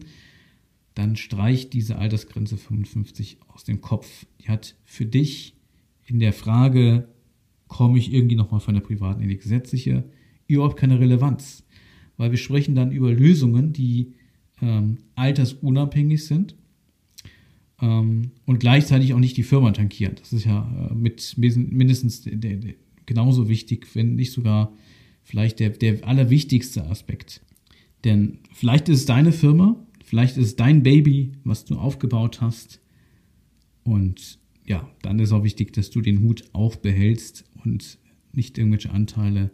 dann 0.94 1.16
streich 1.16 1.70
diese 1.70 1.96
Altersgrenze 1.96 2.56
55 2.56 3.38
aus 3.48 3.64
dem 3.64 3.80
Kopf. 3.80 4.26
Die 4.40 4.48
hat 4.48 4.76
für 4.84 5.06
dich 5.06 5.56
in 6.06 6.20
der 6.20 6.32
Frage, 6.32 7.08
komme 7.66 7.98
ich 7.98 8.12
irgendwie 8.12 8.36
nochmal 8.36 8.60
von 8.60 8.74
der 8.74 8.82
privaten 8.82 9.22
in 9.22 9.28
die 9.28 9.38
gesetzliche, 9.38 10.04
überhaupt 10.46 10.76
keine 10.76 11.00
Relevanz. 11.00 11.64
Weil 12.16 12.30
wir 12.30 12.38
sprechen 12.38 12.76
dann 12.76 12.92
über 12.92 13.12
Lösungen, 13.12 13.72
die 13.72 14.12
ähm, 14.60 14.98
altersunabhängig 15.16 16.24
sind 16.24 16.54
ähm, 17.82 18.30
und 18.46 18.60
gleichzeitig 18.60 19.12
auch 19.12 19.18
nicht 19.18 19.36
die 19.36 19.42
Firma 19.42 19.72
tankieren. 19.72 20.14
Das 20.18 20.32
ist 20.32 20.44
ja 20.44 20.88
äh, 20.90 20.94
mit 20.94 21.34
mindestens 21.36 22.22
der, 22.22 22.36
der, 22.36 22.74
genauso 23.04 23.48
wichtig, 23.48 23.88
wenn 23.94 24.14
nicht 24.14 24.32
sogar 24.32 24.72
vielleicht 25.24 25.60
der, 25.60 25.70
der 25.70 26.06
allerwichtigste 26.06 26.86
Aspekt. 26.86 27.42
Denn 28.04 28.38
vielleicht 28.52 28.88
ist 28.88 29.00
es 29.00 29.06
deine 29.06 29.32
Firma, 29.32 29.76
vielleicht 30.04 30.36
ist 30.36 30.46
es 30.46 30.56
dein 30.56 30.82
Baby, 30.82 31.32
was 31.44 31.64
du 31.64 31.76
aufgebaut 31.76 32.40
hast. 32.40 32.80
Und 33.84 34.38
ja, 34.64 34.88
dann 35.02 35.18
ist 35.18 35.32
auch 35.32 35.42
wichtig, 35.42 35.72
dass 35.72 35.90
du 35.90 36.00
den 36.00 36.20
Hut 36.20 36.44
auch 36.52 36.76
behältst 36.76 37.44
und 37.64 37.98
nicht 38.32 38.58
irgendwelche 38.58 38.90
Anteile 38.90 39.50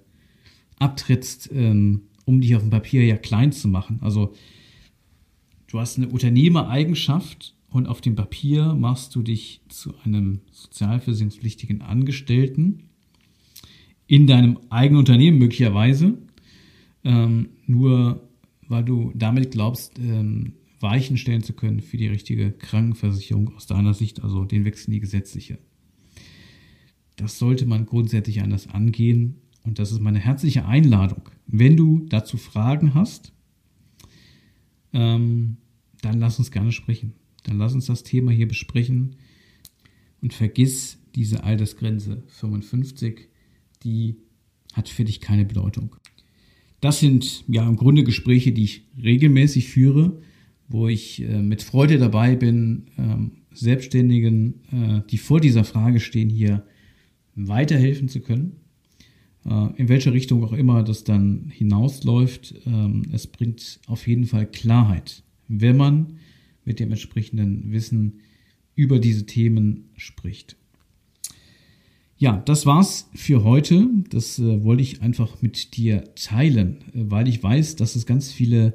abtrittst, 0.79 1.51
ähm, 1.53 2.03
um 2.26 2.41
dich 2.43 2.55
auf 2.55 2.62
dem 2.62 2.70
Papier 2.70 3.05
ja 3.05 3.16
klein 3.16 3.53
zu 3.53 3.68
machen. 3.68 3.99
Also 4.03 4.35
du 5.68 5.81
hast 5.81 5.97
eine 5.97 6.09
Unternehmereigenschaft 6.09 7.55
und 7.71 7.87
auf 7.87 8.01
dem 8.01 8.16
Papier 8.16 8.75
machst 8.75 9.14
du 9.14 9.23
dich 9.23 9.61
zu 9.69 9.95
einem 10.05 10.41
sozialversicherungspflichtigen 10.51 11.83
Angestellten 11.83 12.85
in 14.07 14.27
deinem 14.27 14.59
eigenen 14.71 15.01
Unternehmen 15.01 15.39
möglicherweise. 15.39 16.19
ähm, 17.05 17.51
nur 17.66 18.29
weil 18.69 18.85
du 18.85 19.12
damit 19.14 19.51
glaubst, 19.53 19.99
ähm, 19.99 20.55
Weichen 20.81 21.16
stellen 21.16 21.43
zu 21.43 21.53
können 21.55 21.81
für 21.81 21.97
die 21.97 22.09
richtige 22.09 22.53
Krankenversicherung 22.53 23.55
aus 23.57 23.66
deiner 23.66 23.95
Sicht, 23.95 24.23
also 24.23 24.45
den 24.45 24.64
Wechsel 24.64 24.89
in 24.89 24.95
die 24.95 25.01
gesetzliche. 25.01 25.59
Das 27.16 27.39
sollte 27.39 27.66
man 27.66 27.87
grundsätzlich 27.87 28.43
anders 28.43 28.69
angehen 28.69 29.37
und 29.64 29.79
das 29.79 29.91
ist 29.91 30.01
meine 30.01 30.19
herzliche 30.21 30.66
Einladung. 30.66 31.31
Wenn 31.47 31.77
du 31.77 32.07
dazu 32.09 32.37
Fragen 32.37 32.95
hast, 32.95 33.33
ähm, 34.93 35.57
dann 36.03 36.21
lass 36.21 36.39
uns 36.39 36.51
gerne 36.51 36.73
sprechen. 36.73 37.14
Dann 37.45 37.59
lass 37.59 37.74
uns 37.74 37.86
das 37.86 38.03
Thema 38.03 38.30
hier 38.32 38.49
besprechen 38.49 39.16
und 40.20 40.34
vergiss 40.34 40.99
diese 41.14 41.45
Altersgrenze 41.45 42.22
55, 42.26 43.28
die 43.82 44.16
hat 44.72 44.89
für 44.89 45.05
dich 45.05 45.20
keine 45.20 45.45
Bedeutung. 45.45 45.97
Das 46.80 47.01
sind 47.01 47.45
ja 47.49 47.66
im 47.66 47.76
Grunde 47.76 48.05
Gespräche, 48.05 48.53
die 48.53 48.64
ich 48.64 48.82
regelmäßig 49.03 49.68
führe, 49.68 50.20
wo 50.68 50.89
ich 50.89 51.22
äh, 51.22 51.43
mit 51.43 51.62
Freude 51.62 51.99
dabei 51.99 52.36
bin, 52.36 52.86
ähm, 52.99 53.32
Selbstständigen, 53.53 54.61
äh, 54.70 55.01
die 55.11 55.18
vor 55.18 55.41
dieser 55.41 55.64
Frage 55.64 55.99
stehen, 55.99 56.28
hier 56.28 56.64
weiterhelfen 57.34 58.09
zu 58.09 58.20
können. 58.20 58.57
Äh, 59.45 59.68
in 59.76 59.89
welche 59.89 60.12
Richtung 60.12 60.45
auch 60.45 60.53
immer 60.53 60.82
das 60.84 61.05
dann 61.05 61.51
hinausläuft, 61.51 62.55
ähm, 62.66 63.07
es 63.12 63.26
bringt 63.26 63.80
auf 63.86 64.07
jeden 64.07 64.26
Fall 64.26 64.47
Klarheit, 64.47 65.22
wenn 65.49 65.76
man 65.76 66.18
mit 66.69 66.79
dem 66.79 66.91
entsprechenden 66.91 67.73
Wissen 67.73 68.21
über 68.75 69.01
diese 69.01 69.27
Themen 69.27 69.91
spricht. 69.97 70.57
Ja, 72.19 72.37
das 72.37 72.66
war's 72.66 73.09
für 73.14 73.43
heute. 73.43 73.89
Das 74.11 74.39
äh, 74.39 74.62
wollte 74.62 74.83
ich 74.83 75.03
einfach 75.03 75.41
mit 75.41 75.77
dir 75.77 76.05
teilen, 76.14 76.79
äh, 76.93 77.11
weil 77.11 77.27
ich 77.27 77.43
weiß, 77.43 77.77
dass 77.77 77.97
es 77.97 78.07
ganz 78.07 78.31
viele 78.31 78.75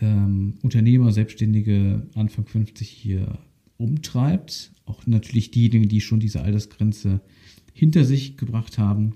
ähm, 0.00 0.54
Unternehmer, 0.62 1.12
Selbstständige 1.12 2.06
Anfang 2.14 2.46
50 2.46 2.88
hier 2.88 3.38
umtreibt. 3.76 4.72
Auch 4.84 5.06
natürlich 5.06 5.52
diejenigen, 5.52 5.88
die 5.88 6.00
schon 6.00 6.18
diese 6.18 6.42
Altersgrenze 6.42 7.20
hinter 7.72 8.04
sich 8.04 8.36
gebracht 8.36 8.78
haben. 8.78 9.14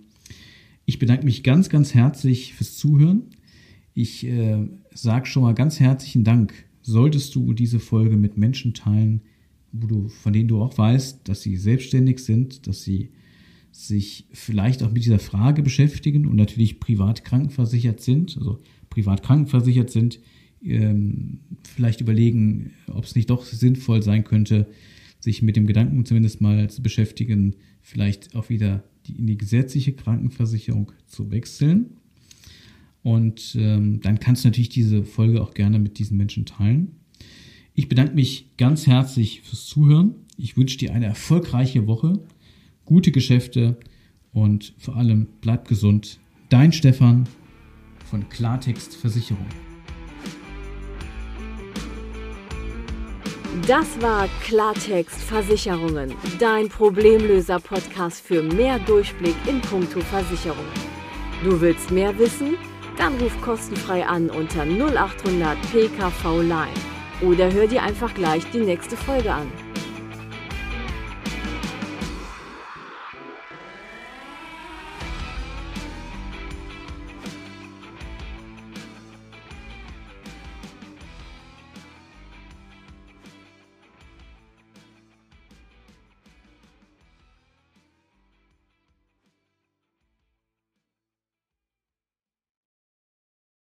Ich 0.85 1.01
bedanke 1.01 1.25
mich 1.25 1.43
ganz, 1.43 1.71
ganz 1.71 1.93
herzlich 1.93 2.55
fürs 2.55 2.77
Zuhören. 2.77 3.23
Ich 3.95 4.25
äh, 4.27 4.69
sage 4.93 5.27
schon 5.27 5.43
mal 5.43 5.55
ganz 5.55 5.81
herzlichen 5.81 6.23
Dank. 6.23 6.66
Solltest 6.89 7.35
du 7.35 7.53
diese 7.53 7.81
Folge 7.81 8.17
mit 8.17 8.37
Menschen 8.37 8.73
teilen, 8.73 9.23
du, 9.73 10.07
von 10.07 10.33
denen 10.33 10.47
du 10.47 10.63
auch 10.63 10.79
weißt, 10.79 11.29
dass 11.29 11.43
sie 11.43 11.57
selbstständig 11.57 12.21
sind, 12.21 12.69
dass 12.69 12.85
sie 12.85 13.11
sich 13.73 14.29
vielleicht 14.33 14.85
auch 14.85 14.93
mit 14.93 15.05
dieser 15.05 15.19
Frage 15.19 15.65
beschäftigen 15.65 16.27
und 16.27 16.37
natürlich 16.37 16.79
privat 16.79 17.25
krankenversichert 17.25 18.01
sind, 18.01 18.37
also 18.37 18.61
privat 18.89 19.25
krankenversichert 19.25 19.91
sind, 19.91 20.21
ähm, 20.63 21.41
vielleicht 21.65 22.03
überlegen, 22.03 22.71
ob 22.87 23.05
es 23.05 23.17
nicht 23.17 23.31
doch 23.31 23.45
sinnvoll 23.45 24.01
sein 24.05 24.23
könnte, 24.23 24.69
sich 25.19 25.43
mit 25.43 25.57
dem 25.57 25.67
Gedanken 25.67 26.07
zumindest 26.07 26.41
mal 26.41 26.71
zu 26.71 26.85
beschäftigen, 26.85 27.57
vielleicht 27.81 28.37
auch 28.37 28.49
wieder 28.49 28.85
die, 29.09 29.19
in 29.19 29.27
die 29.27 29.37
gesetzliche 29.37 29.93
Krankenversicherung 29.93 30.93
zu 31.05 31.33
wechseln. 31.33 31.97
Und 33.07 33.57
ähm, 33.57 34.01
dann 34.01 34.19
kannst 34.19 34.43
du 34.43 34.49
natürlich 34.49 34.69
diese 34.69 35.05
Folge 35.05 35.41
auch 35.41 35.55
gerne 35.55 35.79
mit 35.79 36.01
diesen 36.01 36.17
Menschen 36.17 36.45
teilen. 36.45 36.97
Ich 37.73 37.89
bedanke 37.89 38.17
mich 38.17 38.57
ganz 38.57 38.89
herzlich 38.89 39.43
fürs 39.43 39.65
Zuhören. 39.65 40.17
Ich 40.37 40.57
wünsche 40.57 40.77
dir 40.77 40.93
eine 40.93 41.07
erfolgreiche 41.07 41.87
Woche 41.87 42.19
gute 42.85 43.13
Geschäfte 43.13 43.79
und 44.33 44.75
vor 44.79 44.97
allem 44.97 45.29
bleib 45.41 45.69
gesund. 45.69 46.19
Dein 46.49 46.73
Stefan 46.73 47.29
von 48.07 48.29
Klartext 48.29 48.97
Versicherung. 48.97 49.47
Das 53.69 54.03
war 54.03 54.29
Klartext 54.43 55.21
Versicherungen, 55.21 56.13
dein 56.41 56.69
Problemlöser-Podcast 56.69 58.21
für 58.21 58.43
mehr 58.43 58.81
Durchblick 58.81 59.37
in 59.49 59.61
puncto 59.61 60.01
Versicherungen. 60.01 60.75
Du 61.45 61.61
willst 61.61 61.93
mehr 61.93 62.19
wissen? 62.19 62.57
Dann 62.97 63.15
ruf 63.17 63.39
kostenfrei 63.43 64.07
an 64.07 64.31
unter 64.31 64.65
0800 64.65 65.57
PKV 65.71 66.41
Line 66.43 66.73
oder 67.21 67.53
hör 67.53 67.67
dir 67.67 67.83
einfach 67.83 68.13
gleich 68.15 68.45
die 68.53 68.61
nächste 68.61 68.97
Folge 68.97 69.33
an. 69.33 69.51